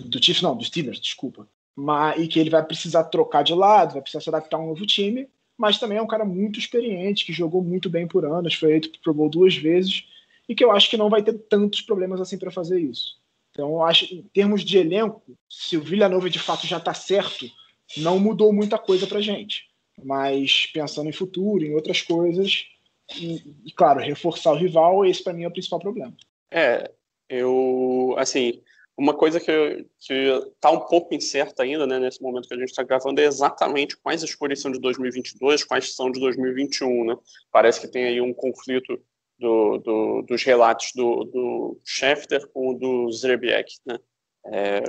Do 0.00 0.22
Chiefs 0.22 0.42
não, 0.42 0.56
do 0.56 0.64
Steelers, 0.64 1.00
desculpa. 1.00 1.48
Mas, 1.74 2.20
e 2.20 2.26
que 2.26 2.38
ele 2.40 2.50
vai 2.50 2.62
precisar 2.64 3.04
trocar 3.04 3.42
de 3.42 3.54
lado, 3.54 3.92
vai 3.92 4.02
precisar 4.02 4.20
se 4.20 4.28
adaptar 4.28 4.56
a 4.56 4.60
um 4.60 4.66
novo 4.66 4.84
time 4.84 5.28
mas 5.58 5.78
também 5.78 5.98
é 5.98 6.02
um 6.02 6.06
cara 6.06 6.24
muito 6.24 6.58
experiente, 6.58 7.26
que 7.26 7.32
jogou 7.32 7.62
muito 7.62 7.90
bem 7.90 8.06
por 8.06 8.24
anos, 8.24 8.54
foi 8.54 8.70
eleito 8.70 9.00
Pro 9.00 9.12
Bowl 9.12 9.28
duas 9.28 9.56
vezes, 9.56 10.06
e 10.48 10.54
que 10.54 10.64
eu 10.64 10.70
acho 10.70 10.88
que 10.88 10.96
não 10.96 11.10
vai 11.10 11.22
ter 11.22 11.34
tantos 11.34 11.82
problemas 11.82 12.20
assim 12.20 12.38
para 12.38 12.52
fazer 12.52 12.80
isso. 12.80 13.18
Então, 13.50 13.70
eu 13.70 13.82
acho, 13.82 14.04
em 14.14 14.22
termos 14.22 14.62
de 14.62 14.78
elenco, 14.78 15.36
se 15.50 15.76
o 15.76 15.82
Villanova 15.82 16.30
de 16.30 16.38
fato 16.38 16.64
já 16.64 16.76
está 16.76 16.94
certo, 16.94 17.50
não 17.96 18.18
mudou 18.20 18.52
muita 18.52 18.78
coisa 18.78 19.04
para 19.04 19.20
gente. 19.20 19.68
Mas 20.04 20.66
pensando 20.72 21.08
em 21.08 21.12
futuro, 21.12 21.64
em 21.64 21.74
outras 21.74 22.00
coisas, 22.00 22.66
e, 23.16 23.42
e 23.64 23.72
claro, 23.72 23.98
reforçar 23.98 24.52
o 24.52 24.56
rival, 24.56 25.04
esse 25.04 25.24
para 25.24 25.32
mim 25.32 25.42
é 25.42 25.48
o 25.48 25.52
principal 25.52 25.80
problema. 25.80 26.16
É, 26.52 26.88
eu, 27.28 28.14
assim, 28.16 28.60
uma 28.98 29.14
coisa 29.14 29.38
que 29.38 29.86
está 30.00 30.72
um 30.72 30.80
pouco 30.80 31.14
incerta 31.14 31.62
ainda, 31.62 31.86
né, 31.86 32.00
nesse 32.00 32.20
momento 32.20 32.48
que 32.48 32.54
a 32.54 32.58
gente 32.58 32.70
está 32.70 32.82
gravando, 32.82 33.20
é 33.20 33.24
exatamente 33.24 33.96
quais 33.96 34.24
escolhas 34.24 34.60
são 34.60 34.72
de 34.72 34.80
2022, 34.80 35.62
quais 35.62 35.94
são 35.94 36.10
de 36.10 36.18
2021. 36.18 37.04
Né? 37.04 37.16
Parece 37.52 37.80
que 37.80 37.86
tem 37.86 38.06
aí 38.06 38.20
um 38.20 38.34
conflito 38.34 39.00
do, 39.38 39.78
do, 39.78 40.22
dos 40.22 40.42
relatos 40.42 40.90
do, 40.96 41.24
do 41.24 41.80
Schefter 41.84 42.48
com 42.48 42.70
o 42.70 42.74
do 42.74 43.12
Zrebiek. 43.12 43.72
Né? 43.86 43.98
É, 44.46 44.82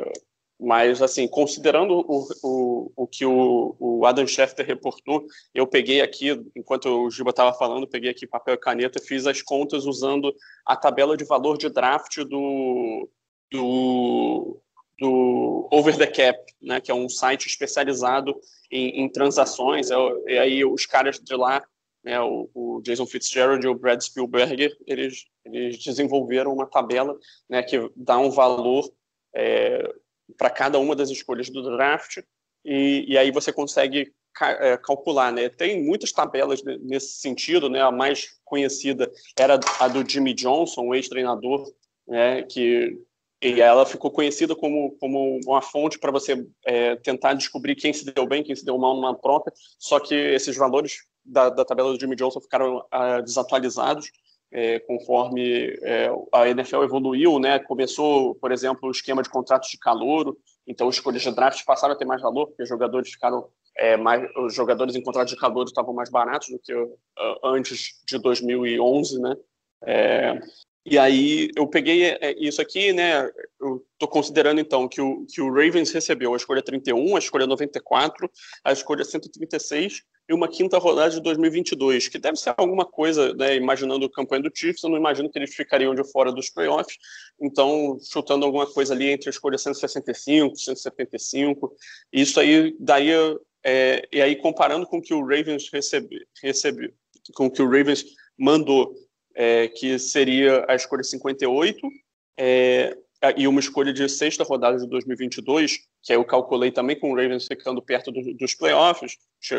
mas, 0.60 1.04
assim, 1.04 1.28
considerando 1.28 1.94
o, 1.94 2.28
o, 2.44 2.92
o 2.96 3.08
que 3.08 3.24
o, 3.28 3.76
o 3.80 4.06
Adam 4.08 4.26
Schefter 4.26 4.66
reportou, 4.66 5.24
eu 5.54 5.68
peguei 5.68 6.02
aqui, 6.02 6.32
enquanto 6.56 6.88
o 6.88 7.12
Giba 7.12 7.30
estava 7.30 7.54
falando, 7.54 7.88
peguei 7.88 8.10
aqui 8.10 8.26
papel 8.26 8.56
e 8.56 8.58
caneta, 8.58 9.00
fiz 9.00 9.28
as 9.28 9.44
contas 9.44 9.86
usando 9.86 10.36
a 10.66 10.76
tabela 10.76 11.16
de 11.16 11.26
valor 11.26 11.60
de 11.60 11.70
draft 11.70 12.18
do, 12.26 13.08
do, 13.52 14.62
do 15.00 15.68
Over 15.72 15.98
the 15.98 16.08
Cap, 16.08 16.40
né, 16.62 16.80
que 16.82 16.92
é 16.92 16.94
um 16.94 17.10
site 17.10 17.48
especializado 17.48 18.40
em, 18.72 19.02
em 19.02 19.10
transações. 19.10 19.90
É, 19.92 19.96
e 20.28 20.38
aí 20.38 20.66
os 20.66 20.86
caras 20.86 21.20
de 21.20 21.36
lá, 21.36 21.64
né, 22.04 22.20
o, 22.22 22.50
o, 22.54 22.82
Jason 22.82 23.06
Fitzgerald 23.06 23.66
e 23.66 23.70
o 23.70 23.76
Brad 23.76 24.02
Spielberger, 24.02 24.76
eles, 24.86 25.26
eles 25.46 25.84
desenvolveram 25.84 26.54
uma 26.54 26.66
tabela 26.66 27.18
né, 27.50 27.64
que 27.64 27.90
dá 27.96 28.18
um 28.18 28.30
valor 28.30 28.90
é, 29.36 29.94
para 30.38 30.50
cada 30.50 30.80
uma 30.80 30.96
das 30.96 31.10
escolhas 31.10 31.50
do 31.50 31.64
draft, 31.64 32.20
e, 32.64 33.06
e 33.08 33.18
aí 33.18 33.32
você 33.32 33.52
consegue 33.52 34.14
é, 34.42 34.78
calcular, 34.78 35.32
né? 35.32 35.50
Tem 35.50 35.84
muitas 35.84 36.12
tabelas 36.12 36.62
nesse 36.64 37.20
sentido, 37.20 37.70
né? 37.70 37.82
A 37.82 37.92
mais 37.92 38.40
conhecida 38.46 39.12
era 39.38 39.60
a 39.80 39.88
do 39.88 40.08
Jimmy 40.08 40.34
Johnson, 40.34 40.94
ex-treinador, 40.94 41.72
né? 42.08 42.44
Que 42.44 42.98
e 43.42 43.62
ela 43.62 43.86
ficou 43.86 44.12
conhecida 44.12 44.56
como, 44.56 44.98
como 45.00 45.40
uma 45.46 45.62
fonte 45.62 45.98
para 45.98 46.12
você 46.12 46.46
é, 46.66 46.96
tentar 46.98 47.34
descobrir 47.34 47.76
quem 47.76 47.94
se 47.94 48.06
deu 48.06 48.26
bem, 48.28 48.44
quem 48.44 48.56
se 48.56 48.66
deu 48.66 48.78
mal 48.78 48.96
numa 48.96 49.16
troca. 49.16 49.52
Só 49.78 50.00
que 50.00 50.14
esses 50.14 50.58
valores 50.58 51.06
da, 51.24 51.50
da 51.50 51.64
tabela 51.64 51.94
do 51.94 52.00
Jimmy 52.00 52.16
Johnson 52.16 52.42
ficaram 52.42 52.86
ah, 52.92 53.22
desatualizados 53.22 54.12
é, 54.52 54.80
conforme 54.80 55.78
é, 55.84 56.10
a 56.34 56.50
NFL 56.50 56.84
evoluiu, 56.84 57.40
né? 57.40 57.60
Começou, 57.60 58.36
por 58.36 58.52
exemplo, 58.52 58.90
o 58.90 58.92
esquema 58.92 59.22
de 59.22 59.30
contratos 59.30 59.70
de 59.70 59.78
calouro, 59.78 60.38
então 60.68 60.90
escolhas 60.90 61.22
de 61.22 61.32
draft 61.32 61.64
passaram 61.66 61.94
a 61.94 61.98
ter 61.98 62.06
mais 62.06 62.22
valor, 62.22 62.48
porque 62.48 62.64
os 62.64 62.70
jogadores 62.70 63.12
ficaram 63.12 63.48
é, 63.78 63.96
mais, 63.96 64.28
os 64.36 64.54
jogadores 64.54 64.96
em 64.96 65.04
contrato 65.04 65.30
de 65.30 65.38
calouro 65.38 65.70
estavam 65.70 65.94
mais 65.94 66.10
baratos 66.10 66.50
do 66.50 66.60
que 66.60 66.74
uh, 66.74 66.90
antes 67.44 68.02
de 68.08 68.18
2011, 68.18 69.22
né? 69.22 69.36
É, 70.86 70.92
e 70.92 70.98
aí 70.98 71.50
eu 71.56 71.68
peguei 71.68 72.04
é, 72.06 72.36
isso 72.38 72.62
aqui, 72.62 72.94
né? 72.94 73.30
Eu 73.60 73.86
tô 73.98 74.08
considerando 74.08 74.60
então 74.60 74.88
que 74.88 75.02
o, 75.02 75.26
que 75.26 75.42
o 75.42 75.52
Ravens 75.52 75.92
recebeu 75.92 76.34
a 76.34 76.38
escolha 76.38 76.62
31, 76.62 77.16
a 77.16 77.20
escolha 77.20 77.48
94, 77.48 78.30
a 78.64 78.72
escolha 78.72 79.04
136 79.04 80.04
e 80.30 80.34
uma 80.34 80.48
quinta 80.48 80.78
rodada 80.78 81.10
de 81.10 81.22
2022, 81.22 82.08
que 82.08 82.20
deve 82.20 82.38
ser 82.38 82.54
alguma 82.56 82.86
coisa, 82.86 83.34
né? 83.34 83.56
Imaginando 83.56 84.06
o 84.06 84.10
campanha 84.10 84.44
do 84.44 84.52
Chiefs, 84.54 84.84
eu 84.84 84.90
não 84.90 84.98
imagino 84.98 85.30
que 85.30 85.40
eles 85.40 85.56
ficariam 85.56 85.96
de 85.96 86.04
fora 86.12 86.32
dos 86.32 86.50
playoffs. 86.50 86.98
Então, 87.42 87.98
chutando 88.12 88.46
alguma 88.46 88.68
coisa 88.68 88.94
ali 88.94 89.10
entre 89.10 89.30
a 89.30 89.32
escolha 89.32 89.58
165, 89.58 90.56
175, 90.56 91.76
isso 92.14 92.40
aí 92.40 92.76
daria 92.80 93.36
é, 93.64 94.08
e 94.12 94.22
aí 94.22 94.36
comparando 94.36 94.86
com 94.86 95.00
o 95.00 95.02
que 95.02 95.14
o 95.14 95.22
Ravens 95.22 95.70
recebe, 95.72 96.26
recebe 96.42 96.94
com 97.36 97.48
o 97.48 97.52
que 97.52 97.62
o 97.62 97.70
Ravens 97.70 98.06
mandou 98.38 98.94
é, 99.40 99.70
que 99.70 99.98
seria 99.98 100.66
a 100.68 100.76
escolha 100.76 101.02
58, 101.02 101.80
é, 102.38 102.98
e 103.38 103.48
uma 103.48 103.62
escolha 103.62 103.94
de 103.94 104.10
sexta 104.10 104.44
rodada 104.44 104.78
de 104.78 104.86
2022, 104.86 105.80
que 106.04 106.14
eu 106.14 106.26
calculei 106.26 106.72
também 106.72 107.00
com 107.00 107.12
o 107.12 107.16
Ravens 107.16 107.48
ficando 107.48 107.82
perto 107.82 108.12
do, 108.12 108.34
dos 108.34 108.54
playoffs, 108.54 109.18
che, 109.40 109.56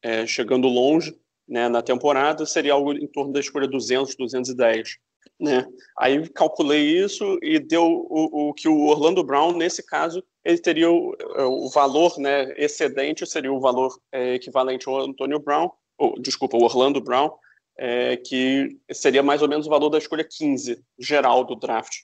é, 0.00 0.24
chegando 0.26 0.68
longe 0.68 1.12
né, 1.48 1.68
na 1.68 1.82
temporada, 1.82 2.46
seria 2.46 2.72
algo 2.72 2.92
em 2.92 3.06
torno 3.08 3.32
da 3.32 3.40
escolha 3.40 3.66
200, 3.66 4.14
210. 4.14 4.96
Né? 5.40 5.66
Aí 5.98 6.28
calculei 6.28 6.82
isso 6.82 7.36
e 7.42 7.58
deu 7.58 7.84
o, 7.84 8.50
o, 8.50 8.54
que 8.54 8.68
o 8.68 8.86
Orlando 8.86 9.24
Brown, 9.24 9.56
nesse 9.56 9.84
caso, 9.84 10.22
ele 10.44 10.58
teria 10.58 10.88
o, 10.88 11.16
o 11.36 11.68
valor 11.68 12.16
né, 12.18 12.54
excedente, 12.56 13.26
seria 13.26 13.52
o 13.52 13.60
valor 13.60 13.98
é, 14.12 14.34
equivalente 14.34 14.88
ao 14.88 15.00
Antonio 15.00 15.40
Brown, 15.40 15.68
ou, 15.98 16.14
desculpa, 16.20 16.56
o 16.56 16.62
Orlando 16.62 17.00
Brown, 17.00 17.30
é, 17.78 18.16
que 18.16 18.78
seria 18.92 19.22
mais 19.22 19.42
ou 19.42 19.48
menos 19.48 19.66
o 19.66 19.70
valor 19.70 19.90
da 19.90 19.98
escolha 19.98 20.24
15 20.24 20.82
geral 20.98 21.44
do 21.44 21.54
draft. 21.54 21.94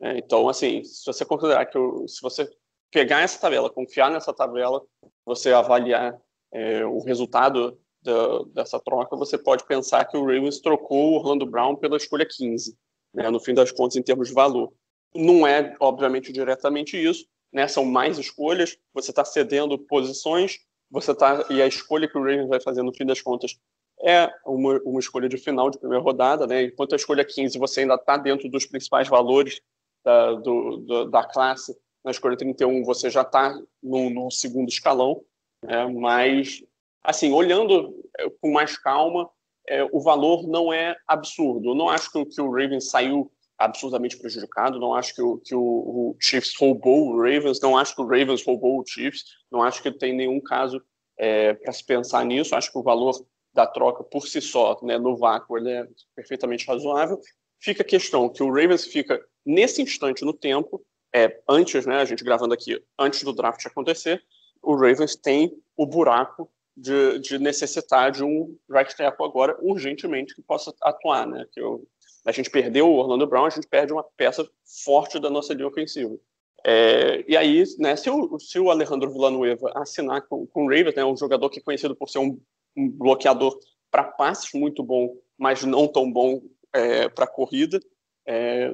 É, 0.00 0.18
então, 0.18 0.48
assim, 0.48 0.82
se 0.84 1.04
você 1.06 1.24
considerar 1.24 1.66
que 1.66 1.78
se 2.08 2.20
você 2.20 2.48
pegar 2.90 3.20
essa 3.20 3.40
tabela, 3.40 3.70
confiar 3.70 4.10
nessa 4.10 4.32
tabela, 4.32 4.82
você 5.24 5.52
avaliar 5.52 6.18
é, 6.52 6.84
o 6.84 7.00
resultado 7.00 7.78
da, 8.02 8.42
dessa 8.54 8.78
troca, 8.78 9.16
você 9.16 9.38
pode 9.38 9.64
pensar 9.64 10.04
que 10.04 10.16
o 10.16 10.26
Ravens 10.26 10.60
trocou 10.60 11.12
o 11.12 11.14
Orlando 11.16 11.46
Brown 11.46 11.76
pela 11.76 11.96
escolha 11.96 12.26
15, 12.28 12.76
né, 13.14 13.30
no 13.30 13.40
fim 13.40 13.54
das 13.54 13.72
contas, 13.72 13.96
em 13.96 14.02
termos 14.02 14.28
de 14.28 14.34
valor. 14.34 14.72
Não 15.14 15.46
é, 15.46 15.74
obviamente, 15.80 16.32
diretamente 16.32 17.02
isso, 17.02 17.26
né, 17.52 17.66
são 17.68 17.84
mais 17.84 18.18
escolhas, 18.18 18.76
você 18.92 19.10
está 19.10 19.24
cedendo 19.24 19.78
posições, 19.78 20.58
você 20.90 21.14
tá, 21.14 21.46
e 21.48 21.62
a 21.62 21.66
escolha 21.66 22.08
que 22.08 22.18
o 22.18 22.22
Ravens 22.22 22.48
vai 22.48 22.60
fazer 22.60 22.82
no 22.82 22.94
fim 22.94 23.06
das 23.06 23.22
contas 23.22 23.56
é 24.02 24.28
uma, 24.44 24.80
uma 24.84 25.00
escolha 25.00 25.28
de 25.28 25.38
final 25.38 25.70
de 25.70 25.78
primeira 25.78 26.02
rodada, 26.02 26.46
né? 26.46 26.64
Enquanto 26.64 26.92
a 26.92 26.96
escolha 26.96 27.24
15 27.24 27.58
você 27.58 27.80
ainda 27.80 27.94
está 27.94 28.16
dentro 28.16 28.48
dos 28.48 28.66
principais 28.66 29.08
valores 29.08 29.60
da, 30.04 30.32
do, 30.32 30.76
do, 30.78 31.04
da 31.10 31.24
classe, 31.24 31.76
na 32.04 32.10
escolha 32.10 32.36
31 32.36 32.84
você 32.84 33.08
já 33.08 33.22
está 33.22 33.56
no, 33.82 34.10
no, 34.10 34.30
segundo 34.30 34.68
escalão, 34.68 35.22
né? 35.62 35.86
mas, 35.86 36.64
assim, 37.02 37.32
olhando 37.32 37.94
é, 38.18 38.28
com 38.40 38.50
mais 38.52 38.76
calma, 38.76 39.30
é, 39.68 39.84
o 39.92 40.00
valor 40.00 40.48
não 40.48 40.72
é 40.72 40.96
absurdo. 41.06 41.70
Eu 41.70 41.74
não 41.74 41.88
acho 41.88 42.10
que, 42.10 42.24
que 42.26 42.40
o 42.40 42.50
Ravens 42.50 42.90
saiu 42.90 43.30
absurdamente 43.56 44.18
prejudicado, 44.18 44.80
não 44.80 44.94
acho 44.94 45.14
que 45.14 45.22
o, 45.22 45.38
que 45.38 45.54
o, 45.54 45.60
o 45.60 46.16
Chiefs 46.18 46.56
roubou 46.58 47.08
o 47.08 47.16
Ravens, 47.16 47.60
não 47.60 47.78
acho 47.78 47.94
que 47.94 48.00
o 48.00 48.06
Ravens 48.06 48.44
roubou 48.44 48.80
o 48.80 48.84
Chiefs, 48.84 49.22
não 49.52 49.62
acho 49.62 49.80
que 49.80 49.92
tem 49.92 50.12
nenhum 50.12 50.40
caso 50.40 50.82
é, 51.16 51.54
para 51.54 51.72
se 51.72 51.84
pensar 51.86 52.24
nisso, 52.24 52.56
acho 52.56 52.72
que 52.72 52.78
o 52.78 52.82
valor 52.82 53.24
da 53.52 53.66
troca 53.66 54.02
por 54.02 54.26
si 54.26 54.40
só, 54.40 54.78
né, 54.82 54.98
no 54.98 55.16
vácuo, 55.16 55.58
ele 55.58 55.70
é 55.70 55.86
perfeitamente 56.14 56.66
razoável. 56.66 57.20
Fica 57.60 57.82
a 57.82 57.86
questão 57.86 58.28
que 58.28 58.42
o 58.42 58.48
Ravens 58.48 58.86
fica 58.86 59.20
nesse 59.44 59.82
instante 59.82 60.24
no 60.24 60.32
tempo, 60.32 60.84
é, 61.14 61.40
antes, 61.48 61.84
né, 61.86 61.96
a 61.96 62.04
gente 62.04 62.24
gravando 62.24 62.54
aqui, 62.54 62.82
antes 62.98 63.22
do 63.22 63.32
draft 63.32 63.64
acontecer, 63.66 64.22
o 64.62 64.74
Ravens 64.74 65.16
tem 65.16 65.52
o 65.76 65.84
buraco 65.84 66.50
de, 66.76 67.18
de 67.18 67.38
necessitar 67.38 68.10
de 68.10 68.24
um 68.24 68.56
right 68.70 68.96
tackle 68.96 69.26
agora 69.26 69.56
urgentemente 69.60 70.34
que 70.34 70.42
possa 70.42 70.72
atuar, 70.80 71.26
né? 71.26 71.46
Que 71.52 71.60
eu, 71.60 71.86
a 72.24 72.32
gente 72.32 72.50
perdeu 72.50 72.88
o 72.88 72.96
Orlando 72.96 73.26
Brown, 73.26 73.44
a 73.44 73.50
gente 73.50 73.66
perde 73.66 73.92
uma 73.92 74.04
peça 74.16 74.48
forte 74.84 75.18
da 75.18 75.28
nossa 75.28 75.52
linha 75.52 75.68
ofensiva. 75.68 76.16
É, 76.64 77.24
e 77.26 77.36
aí, 77.36 77.64
né, 77.78 77.96
se 77.96 78.08
o, 78.08 78.38
se 78.38 78.58
o 78.58 78.70
Alejandro 78.70 79.12
Villanueva 79.12 79.72
assinar 79.74 80.22
com, 80.22 80.46
com 80.46 80.64
o 80.64 80.68
Ravens, 80.68 80.94
né, 80.94 81.04
um 81.04 81.16
jogador 81.16 81.50
que 81.50 81.58
é 81.58 81.62
conhecido 81.62 81.96
por 81.96 82.08
ser 82.08 82.18
um 82.18 82.40
um 82.76 82.88
bloqueador 82.88 83.58
para 83.90 84.04
passes 84.04 84.50
muito 84.54 84.82
bom, 84.82 85.14
mas 85.38 85.64
não 85.64 85.86
tão 85.86 86.10
bom 86.10 86.40
é, 86.72 87.08
para 87.08 87.26
corrida. 87.26 87.80
É, 88.24 88.72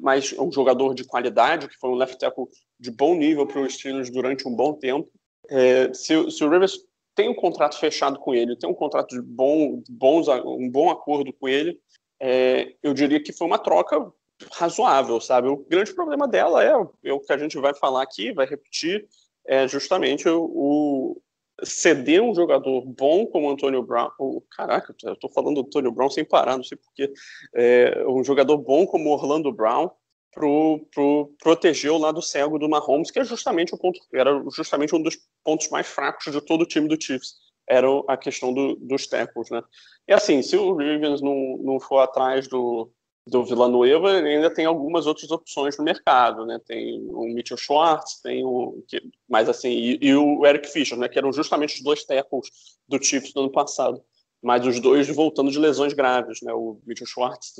mas 0.00 0.32
um 0.32 0.50
jogador 0.50 0.94
de 0.94 1.04
qualidade, 1.04 1.68
que 1.68 1.78
foi 1.78 1.90
um 1.90 1.94
left 1.94 2.18
tackle 2.18 2.46
de 2.78 2.90
bom 2.90 3.14
nível 3.14 3.46
para 3.46 3.60
os 3.60 3.74
Steelers 3.74 4.10
durante 4.10 4.46
um 4.46 4.54
bom 4.54 4.74
tempo. 4.74 5.08
É, 5.48 5.92
se, 5.94 6.30
se, 6.30 6.44
o 6.44 6.50
Rivers 6.50 6.78
tem 7.14 7.28
um 7.28 7.34
contrato 7.34 7.78
fechado 7.78 8.18
com 8.18 8.34
ele, 8.34 8.56
tem 8.56 8.68
um 8.68 8.74
contrato 8.74 9.14
de 9.14 9.22
bom, 9.22 9.82
bons, 9.88 10.26
um 10.28 10.68
bom 10.68 10.90
acordo 10.90 11.32
com 11.32 11.48
ele, 11.48 11.78
é, 12.20 12.74
eu 12.82 12.92
diria 12.92 13.22
que 13.22 13.32
foi 13.32 13.46
uma 13.46 13.58
troca 13.58 14.12
razoável, 14.52 15.20
sabe? 15.20 15.48
O 15.48 15.64
grande 15.68 15.94
problema 15.94 16.26
dela 16.26 16.64
é, 16.64 16.72
é 17.04 17.12
o 17.12 17.20
que 17.20 17.32
a 17.32 17.38
gente 17.38 17.58
vai 17.58 17.74
falar 17.74 18.02
aqui, 18.02 18.32
vai 18.32 18.46
repetir, 18.46 19.06
é 19.46 19.66
justamente 19.68 20.28
o, 20.28 21.20
ceder 21.64 22.22
um 22.22 22.34
jogador 22.34 22.82
bom 22.82 23.26
como 23.26 23.50
Antônio 23.50 23.82
Brown, 23.82 24.10
oh, 24.18 24.42
caraca, 24.50 24.94
eu 25.04 25.16
tô 25.16 25.28
falando 25.28 25.62
do 25.62 25.66
Antônio 25.66 25.92
Brown 25.92 26.10
sem 26.10 26.24
parar, 26.24 26.56
não 26.56 26.64
sei 26.64 26.78
porquê, 26.78 27.12
é, 27.54 28.04
um 28.06 28.22
jogador 28.24 28.58
bom 28.58 28.86
como 28.86 29.10
Orlando 29.10 29.52
Brown 29.52 29.90
pro, 30.32 30.86
pro 30.94 31.34
proteger 31.42 31.92
o 31.92 31.98
lado 31.98 32.22
cego 32.22 32.58
do 32.58 32.68
Mahomes, 32.68 33.10
que 33.10 33.20
é 33.20 33.24
justamente 33.24 33.74
o 33.74 33.78
ponto, 33.78 34.00
era 34.12 34.42
justamente 34.54 34.94
um 34.94 35.02
dos 35.02 35.18
pontos 35.44 35.68
mais 35.70 35.86
fracos 35.86 36.32
de 36.32 36.40
todo 36.40 36.62
o 36.62 36.66
time 36.66 36.88
do 36.88 37.00
Chiefs, 37.00 37.34
era 37.68 37.86
a 38.08 38.16
questão 38.16 38.52
do, 38.52 38.76
dos 38.76 39.06
tackles, 39.06 39.50
né? 39.50 39.62
E 40.08 40.12
assim, 40.12 40.42
se 40.42 40.56
o 40.56 40.72
Ravens 40.72 41.20
não, 41.20 41.58
não 41.62 41.78
for 41.78 41.98
atrás 41.98 42.48
do, 42.48 42.90
do 43.26 43.44
Villanueva 43.44 44.10
ainda 44.10 44.52
tem 44.52 44.66
algumas 44.66 45.06
outras 45.06 45.30
opções 45.30 45.78
no 45.78 45.84
mercado, 45.84 46.44
né? 46.44 46.58
Tem 46.66 47.00
o 47.08 47.24
Mitchell 47.32 47.56
Schwartz, 47.56 48.20
tem 48.20 48.44
o 48.44 48.82
mais 49.28 49.48
assim 49.48 49.70
e, 49.70 49.98
e, 50.00 50.14
o 50.14 50.44
Eric 50.44 50.68
Fischer, 50.68 50.98
né? 50.98 51.08
Que 51.08 51.18
eram 51.18 51.32
justamente 51.32 51.76
os 51.76 51.82
dois 51.82 52.04
tackles 52.04 52.48
do 52.88 53.02
Chiefs 53.02 53.32
do 53.32 53.40
ano 53.40 53.52
passado, 53.52 54.02
mas 54.42 54.66
os 54.66 54.80
dois 54.80 55.08
voltando 55.08 55.50
de 55.50 55.58
lesões 55.58 55.92
graves, 55.92 56.40
né? 56.42 56.52
O 56.52 56.80
Mitchell 56.84 57.06
Schwartz 57.06 57.54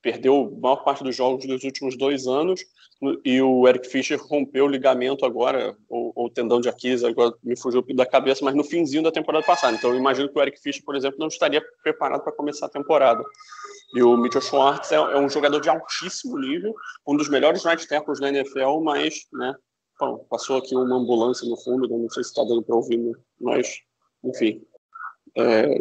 perdeu 0.00 0.54
a 0.56 0.60
maior 0.60 0.84
parte 0.84 1.02
dos 1.02 1.16
jogos 1.16 1.44
dos 1.46 1.64
últimos 1.64 1.96
dois 1.96 2.26
anos 2.26 2.64
e 3.24 3.40
o 3.40 3.66
Eric 3.68 3.88
Fischer 3.88 4.20
rompeu 4.20 4.64
o 4.64 4.68
ligamento 4.68 5.24
agora, 5.24 5.76
ou, 5.88 6.12
ou 6.14 6.30
tendão 6.30 6.60
de 6.60 6.68
Aquiles, 6.68 7.04
agora 7.04 7.32
me 7.42 7.56
fugiu 7.56 7.82
da 7.94 8.04
cabeça, 8.04 8.44
mas 8.44 8.54
no 8.54 8.64
finzinho 8.64 9.02
da 9.02 9.12
temporada 9.12 9.44
passada. 9.44 9.76
Então 9.76 9.90
eu 9.90 9.96
imagino 9.96 10.28
que 10.28 10.38
o 10.38 10.42
Eric 10.42 10.60
Fischer, 10.60 10.84
por 10.84 10.96
exemplo, 10.96 11.18
não 11.18 11.28
estaria 11.28 11.62
preparado 11.82 12.22
para 12.22 12.32
começar 12.32 12.66
a 12.66 12.70
temporada. 12.70 13.22
E 13.94 14.02
o 14.02 14.16
Mitchell 14.16 14.42
Schwartz 14.42 14.92
é, 14.92 14.96
é, 14.96 15.18
um 15.18 15.28
jogador 15.28 15.60
de 15.60 15.68
altíssimo 15.68 16.38
nível, 16.38 16.74
um 17.06 17.16
dos 17.16 17.28
melhores 17.28 17.64
right 17.64 17.86
tackles 17.86 18.20
da 18.20 18.28
NFL, 18.28 18.80
mas, 18.82 19.26
né, 19.32 19.54
bom, 19.98 20.18
passou 20.30 20.58
aqui 20.58 20.74
uma 20.74 20.96
ambulância 20.96 21.48
no 21.48 21.56
fundo, 21.56 21.88
não 21.88 22.10
sei 22.10 22.22
se 22.22 22.30
está 22.30 22.42
dando 22.44 22.62
para 22.62 22.76
ouvir, 22.76 22.98
né, 22.98 23.12
mas, 23.40 23.78
enfim. 24.22 24.62
É, 25.36 25.80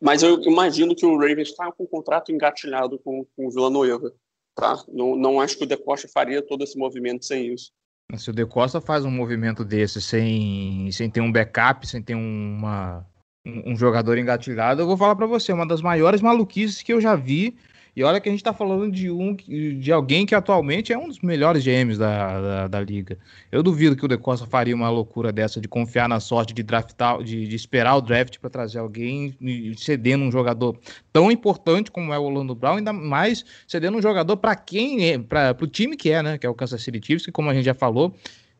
mas 0.00 0.22
eu 0.22 0.40
imagino 0.42 0.94
que 0.94 1.06
o 1.06 1.16
Ravens 1.16 1.48
está 1.48 1.70
com 1.72 1.84
um 1.84 1.86
contrato 1.86 2.32
engatilhado 2.32 2.98
com, 2.98 3.24
com 3.36 3.46
o 3.46 3.50
Villanueva. 3.50 4.12
Tá? 4.54 4.82
Não, 4.88 5.16
não 5.16 5.40
acho 5.40 5.56
que 5.56 5.64
o 5.64 5.66
De 5.66 5.76
Costa 5.76 6.08
faria 6.08 6.42
todo 6.42 6.64
esse 6.64 6.76
movimento 6.76 7.24
sem 7.24 7.52
isso. 7.52 7.72
Se 8.16 8.30
o 8.30 8.32
De 8.32 8.44
Costa 8.44 8.80
faz 8.80 9.04
um 9.04 9.10
movimento 9.10 9.64
desse 9.64 10.00
sem, 10.00 10.90
sem 10.90 11.08
ter 11.08 11.20
um 11.20 11.30
backup, 11.30 11.86
sem 11.86 12.02
ter 12.02 12.14
uma, 12.14 13.06
um, 13.46 13.76
jogador 13.76 14.18
engatilhado, 14.18 14.82
eu 14.82 14.86
vou 14.86 14.96
falar 14.96 15.16
para 15.16 15.26
você, 15.26 15.52
uma 15.52 15.66
das 15.66 15.80
maiores 15.80 16.20
maluquices 16.20 16.82
que 16.82 16.92
eu 16.92 17.00
já 17.00 17.14
vi 17.14 17.56
e 17.94 18.04
olha 18.04 18.20
que 18.20 18.28
a 18.28 18.32
gente 18.32 18.40
está 18.40 18.52
falando 18.52 18.90
de 18.90 19.10
um 19.10 19.34
de 19.34 19.90
alguém 19.90 20.24
que 20.24 20.34
atualmente 20.34 20.92
é 20.92 20.98
um 20.98 21.08
dos 21.08 21.18
melhores 21.20 21.64
GMs 21.64 21.98
da, 21.98 22.40
da, 22.40 22.68
da, 22.68 22.80
liga. 22.80 23.18
Eu 23.50 23.62
duvido 23.62 23.96
que 23.96 24.04
o 24.04 24.08
De 24.08 24.16
Costa 24.16 24.46
faria 24.46 24.74
uma 24.74 24.88
loucura 24.88 25.32
dessa 25.32 25.60
de 25.60 25.66
confiar 25.66 26.08
na 26.08 26.20
sorte 26.20 26.54
de 26.54 26.62
draftar, 26.62 27.22
de, 27.22 27.48
de 27.48 27.56
esperar 27.56 27.96
o 27.96 28.00
draft 28.00 28.38
para 28.38 28.48
trazer 28.48 28.78
alguém 28.78 29.36
cedendo 29.76 30.24
um 30.24 30.30
jogador 30.30 30.78
tão 31.12 31.32
importante 31.32 31.90
como 31.90 32.14
é 32.14 32.18
o 32.18 32.22
Orlando 32.22 32.54
Brown, 32.54 32.76
ainda 32.76 32.92
mais 32.92 33.44
cedendo 33.66 33.98
um 33.98 34.02
jogador 34.02 34.36
para 34.36 34.54
quem 34.54 35.10
é, 35.10 35.18
para 35.18 35.56
o 35.60 35.66
time 35.66 35.96
que 35.96 36.10
é, 36.10 36.22
né? 36.22 36.38
Que 36.38 36.46
é 36.46 36.50
o 36.50 36.54
Kansas 36.54 36.82
City 36.82 37.00
Chiefs, 37.04 37.26
que 37.26 37.32
como 37.32 37.50
a 37.50 37.54
gente 37.54 37.64
já 37.64 37.74
falou, 37.74 38.14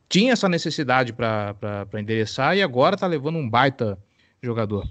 tinha 0.09 0.33
essa 0.33 0.49
necessidade 0.49 1.13
para 1.13 1.87
endereçar 1.95 2.57
e 2.57 2.63
agora 2.63 2.97
está 2.97 3.07
levando 3.07 3.39
um 3.39 3.49
baita 3.49 3.97
jogador. 4.43 4.89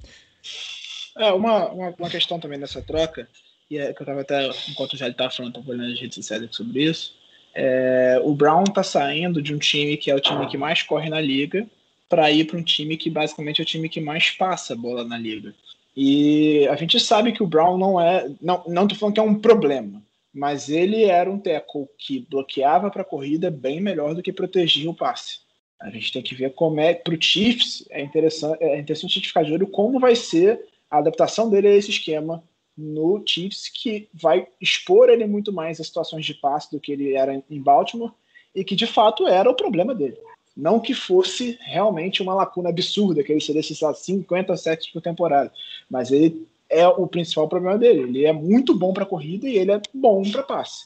É, 1.17 1.31
uma, 1.31 1.67
uma, 1.69 1.95
uma 1.97 2.09
questão 2.09 2.39
também 2.39 2.59
nessa 2.59 2.81
troca 2.81 3.27
e 3.69 3.77
é 3.77 3.93
que 3.93 4.01
eu 4.01 4.03
estava 4.03 4.21
até, 4.21 4.49
enquanto 4.67 4.97
já 4.97 5.07
estava 5.07 5.29
falando, 5.29 5.57
estava 5.57 5.71
olhando 5.71 5.93
as 5.93 5.99
redes 5.99 6.15
sociais 6.15 6.47
sobre 6.51 6.83
isso. 6.83 7.13
É, 7.53 8.19
o 8.23 8.33
Brown 8.33 8.63
está 8.63 8.83
saindo 8.83 9.41
de 9.41 9.53
um 9.53 9.59
time 9.59 9.95
que 9.95 10.09
é 10.09 10.15
o 10.15 10.19
time 10.19 10.47
que 10.47 10.57
mais 10.57 10.81
corre 10.81 11.09
na 11.09 11.21
liga 11.21 11.67
para 12.07 12.31
ir 12.31 12.45
para 12.45 12.57
um 12.57 12.63
time 12.63 12.97
que 12.97 13.09
basicamente 13.09 13.61
é 13.61 13.63
o 13.63 13.67
time 13.67 13.87
que 13.87 14.01
mais 14.01 14.31
passa 14.31 14.75
bola 14.75 15.03
na 15.03 15.17
liga. 15.17 15.53
E 15.95 16.67
a 16.67 16.75
gente 16.75 16.99
sabe 16.99 17.31
que 17.31 17.43
o 17.43 17.47
Brown 17.47 17.77
não 17.77 18.01
é. 18.01 18.29
Não, 18.41 18.63
não 18.67 18.87
tô 18.87 18.95
falando 18.95 19.13
que 19.13 19.19
é 19.19 19.23
um 19.23 19.35
problema, 19.35 20.01
mas 20.33 20.69
ele 20.69 21.03
era 21.03 21.29
um 21.29 21.37
tackle 21.37 21.87
que 21.97 22.25
bloqueava 22.29 22.89
para 22.89 23.03
corrida 23.03 23.51
bem 23.51 23.79
melhor 23.79 24.15
do 24.15 24.23
que 24.23 24.33
protegia 24.33 24.89
o 24.89 24.95
passe. 24.95 25.39
A 25.79 25.89
gente 25.89 26.11
tem 26.11 26.21
que 26.21 26.35
ver 26.35 26.53
como 26.53 26.79
é. 26.79 26.93
Para 26.93 27.13
o 27.13 27.21
Chiefs, 27.21 27.85
é 27.89 28.01
interessante, 28.01 28.61
é 28.61 28.77
interessante 28.77 29.11
a 29.11 29.15
gente 29.15 29.27
ficar 29.27 29.43
de 29.43 29.53
olho 29.53 29.67
como 29.67 29.99
vai 29.99 30.15
ser 30.15 30.61
a 30.89 30.97
adaptação 30.97 31.49
dele 31.49 31.67
a 31.67 31.75
esse 31.75 31.89
esquema 31.91 32.43
no 32.77 33.21
Chiefs, 33.25 33.69
que 33.69 34.09
vai 34.13 34.47
expor 34.59 35.09
ele 35.09 35.25
muito 35.25 35.51
mais 35.51 35.79
a 35.79 35.83
situações 35.83 36.25
de 36.25 36.33
passe 36.33 36.71
do 36.71 36.79
que 36.79 36.91
ele 36.91 37.13
era 37.13 37.41
em 37.49 37.61
Baltimore, 37.61 38.11
e 38.55 38.63
que 38.63 38.75
de 38.75 38.87
fato 38.87 39.27
era 39.27 39.49
o 39.49 39.55
problema 39.55 39.93
dele. 39.93 40.17
Não 40.55 40.79
que 40.79 40.93
fosse 40.93 41.57
realmente 41.61 42.21
uma 42.21 42.33
lacuna 42.33 42.69
absurda, 42.69 43.23
que 43.23 43.31
ele 43.31 43.41
seria, 43.41 43.61
lá, 43.81 43.93
50 43.93 44.57
sets 44.57 44.87
por 44.87 45.01
temporada, 45.01 45.51
mas 45.89 46.11
ele 46.11 46.45
é 46.69 46.87
o 46.87 47.07
principal 47.07 47.47
problema 47.47 47.77
dele. 47.77 48.01
Ele 48.01 48.25
é 48.25 48.33
muito 48.33 48.77
bom 48.77 48.93
para 48.93 49.05
corrida 49.05 49.47
e 49.47 49.57
ele 49.57 49.71
é 49.71 49.81
bom 49.93 50.21
para 50.29 50.43
passe. 50.43 50.85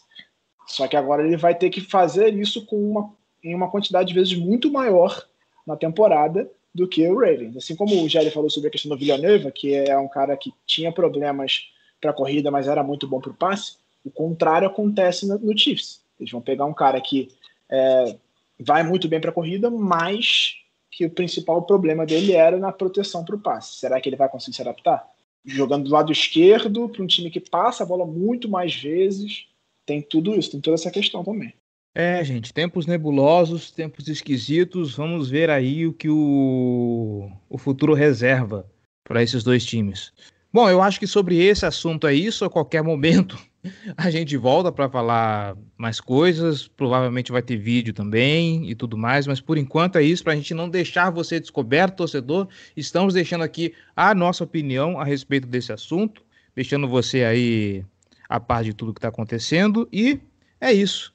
Só 0.68 0.88
que 0.88 0.96
agora 0.96 1.26
ele 1.26 1.38
vai 1.38 1.56
ter 1.56 1.70
que 1.70 1.82
fazer 1.82 2.34
isso 2.34 2.66
com 2.66 2.78
uma, 2.78 3.14
em 3.44 3.54
uma 3.54 3.70
quantidade 3.70 4.10
de 4.10 4.14
vezes 4.14 4.36
muito 4.36 4.72
maior 4.72 5.28
na 5.68 5.76
temporada 5.76 6.50
do 6.74 6.88
que 6.88 7.08
o 7.08 7.20
Ravens. 7.20 7.56
Assim 7.58 7.76
como 7.76 8.02
o 8.02 8.10
Jerry 8.10 8.32
falou 8.32 8.50
sobre 8.50 8.70
a 8.70 8.72
questão 8.72 8.90
do 8.90 8.98
Villanova, 8.98 9.52
que 9.52 9.74
é 9.74 9.98
um 9.98 10.08
cara 10.08 10.36
que 10.36 10.54
tinha 10.66 10.92
problemas 10.92 11.70
para 12.02 12.12
a 12.12 12.14
corrida, 12.14 12.50
mas 12.50 12.68
era 12.68 12.84
muito 12.84 13.08
bom 13.08 13.22
para 13.22 13.32
o 13.32 13.36
passe. 13.36 13.78
O 14.04 14.10
contrário 14.10 14.68
acontece 14.68 15.28
no, 15.28 15.38
no, 15.38 15.58
Chiefs. 15.58 16.02
Eles 16.20 16.32
vão 16.32 16.42
pegar 16.42 16.66
um 16.66 16.74
cara 16.74 17.00
que 17.00 17.30
é, 17.70 18.18
vai 18.60 18.84
muito 18.84 19.08
bem 19.08 19.22
para 19.22 19.30
a 19.30 19.34
corrida, 19.34 19.70
mas 19.70 20.56
que 20.92 21.06
o 21.06 21.10
principal 21.10 21.62
problema 21.64 22.06
dele 22.06 22.34
era 22.34 22.58
na 22.58 22.72
proteção 22.72 23.24
para 23.24 23.36
o 23.36 23.40
passe. 23.40 23.78
Será 23.78 24.00
que 24.00 24.10
ele 24.10 24.16
vai 24.16 24.30
conseguir 24.30 24.56
se 24.56 24.62
adaptar? 24.62 25.08
Jogando 25.46 25.86
do 25.86 25.92
lado 25.92 26.12
esquerdo 26.12 26.88
para 26.90 27.04
um 27.04 27.08
time 27.08 27.30
que 27.30 27.40
passa 27.40 27.84
a 27.84 27.86
bola 27.86 28.06
muito 28.06 28.48
mais 28.48 28.76
vezes, 28.76 29.48
tem 29.86 30.02
tudo 30.02 30.36
isso, 30.36 30.52
tem 30.52 30.62
toda 30.62 30.76
essa 30.76 30.92
questão 30.92 31.24
também. 31.24 31.54
É, 31.96 32.24
gente, 32.24 32.52
tempos 32.52 32.88
nebulosos, 32.88 33.70
tempos 33.70 34.08
esquisitos. 34.08 34.96
Vamos 34.96 35.30
ver 35.30 35.50
aí 35.50 35.86
o 35.86 35.94
que 35.94 36.10
o, 36.10 37.32
o 37.48 37.58
futuro 37.58 37.94
reserva 37.94 38.66
para 39.04 39.22
esses 39.22 39.44
dois 39.44 39.64
times. 39.64 40.12
Bom, 40.52 40.70
eu 40.70 40.82
acho 40.82 41.00
que 41.00 41.06
sobre 41.06 41.38
esse 41.38 41.66
assunto 41.66 42.08
é 42.08 42.14
isso. 42.14 42.46
A 42.46 42.50
qualquer 42.50 42.82
momento 42.82 43.38
a 43.96 44.10
gente 44.10 44.36
volta 44.38 44.72
para 44.72 44.90
falar 44.90 45.56
mais 45.78 46.00
coisas. 46.00 46.68
Provavelmente 46.68 47.32
vai 47.32 47.44
ter 47.44 47.58
vídeo 47.58 47.94
também 47.94 48.68
e 48.68 48.74
tudo 48.74 48.98
mais. 48.98 49.28
Mas 49.28 49.40
por 49.40 49.58
enquanto 49.60 49.98
é 49.98 50.04
isso. 50.04 50.24
Para 50.24 50.34
a 50.34 50.36
gente 50.36 50.54
não 50.56 50.68
deixar 50.68 51.12
você 51.12 51.40
descoberto, 51.40 51.98
torcedor, 51.98 52.48
estamos 52.76 53.14
deixando 53.14 53.44
aqui 53.44 53.72
a 53.96 54.16
nossa 54.16 54.44
opinião 54.44 55.00
a 55.00 55.04
respeito 55.04 55.48
desse 55.48 55.72
assunto, 55.72 56.24
deixando 56.56 56.88
você 56.88 57.24
aí 57.24 57.86
a 58.28 58.40
par 58.40 58.64
de 58.64 58.74
tudo 58.74 58.94
que 58.94 58.98
está 58.98 59.10
acontecendo. 59.10 59.88
E 59.94 60.20
é 60.60 60.74
isso. 60.74 61.13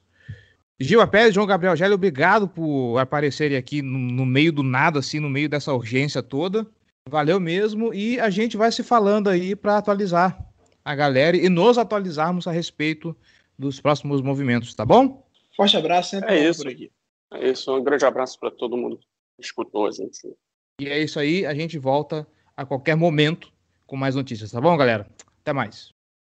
Gil 0.79 1.05
Pérez, 1.07 1.33
João 1.33 1.45
Gabriel 1.45 1.75
Gélio, 1.75 1.95
obrigado 1.95 2.47
por 2.47 2.97
aparecerem 2.97 3.57
aqui 3.57 3.81
no, 3.81 3.97
no 3.97 4.25
meio 4.25 4.51
do 4.53 4.63
nada, 4.63 4.99
assim, 4.99 5.19
no 5.19 5.29
meio 5.29 5.49
dessa 5.49 5.73
urgência 5.73 6.23
toda. 6.23 6.65
Valeu 7.09 7.39
mesmo. 7.39 7.93
E 7.93 8.19
a 8.19 8.29
gente 8.29 8.55
vai 8.55 8.71
se 8.71 8.81
falando 8.81 9.27
aí 9.27 9.55
para 9.55 9.77
atualizar 9.77 10.39
a 10.85 10.95
galera 10.95 11.35
e 11.35 11.49
nos 11.49 11.77
atualizarmos 11.77 12.47
a 12.47 12.51
respeito 12.51 13.15
dos 13.57 13.81
próximos 13.81 14.21
movimentos, 14.21 14.73
tá 14.73 14.85
bom? 14.85 15.27
Forte 15.55 15.75
abraço, 15.75 16.11
sempre 16.11 16.33
é 16.33 16.49
isso. 16.49 16.63
por 16.63 16.71
aqui. 16.71 16.89
É 17.33 17.49
isso, 17.49 17.75
um 17.75 17.83
grande 17.83 18.05
abraço 18.05 18.39
para 18.39 18.49
todo 18.49 18.77
mundo 18.77 18.97
que 18.97 19.45
escutou 19.45 19.85
a 19.85 19.91
gente. 19.91 20.33
E 20.79 20.87
é 20.87 20.97
isso 20.97 21.19
aí, 21.19 21.45
a 21.45 21.53
gente 21.53 21.77
volta 21.77 22.25
a 22.55 22.65
qualquer 22.65 22.95
momento 22.95 23.51
com 23.85 23.97
mais 23.97 24.15
notícias, 24.15 24.51
tá 24.51 24.61
bom, 24.61 24.75
galera? 24.77 25.05
Até 25.41 25.51
mais. 25.51 25.93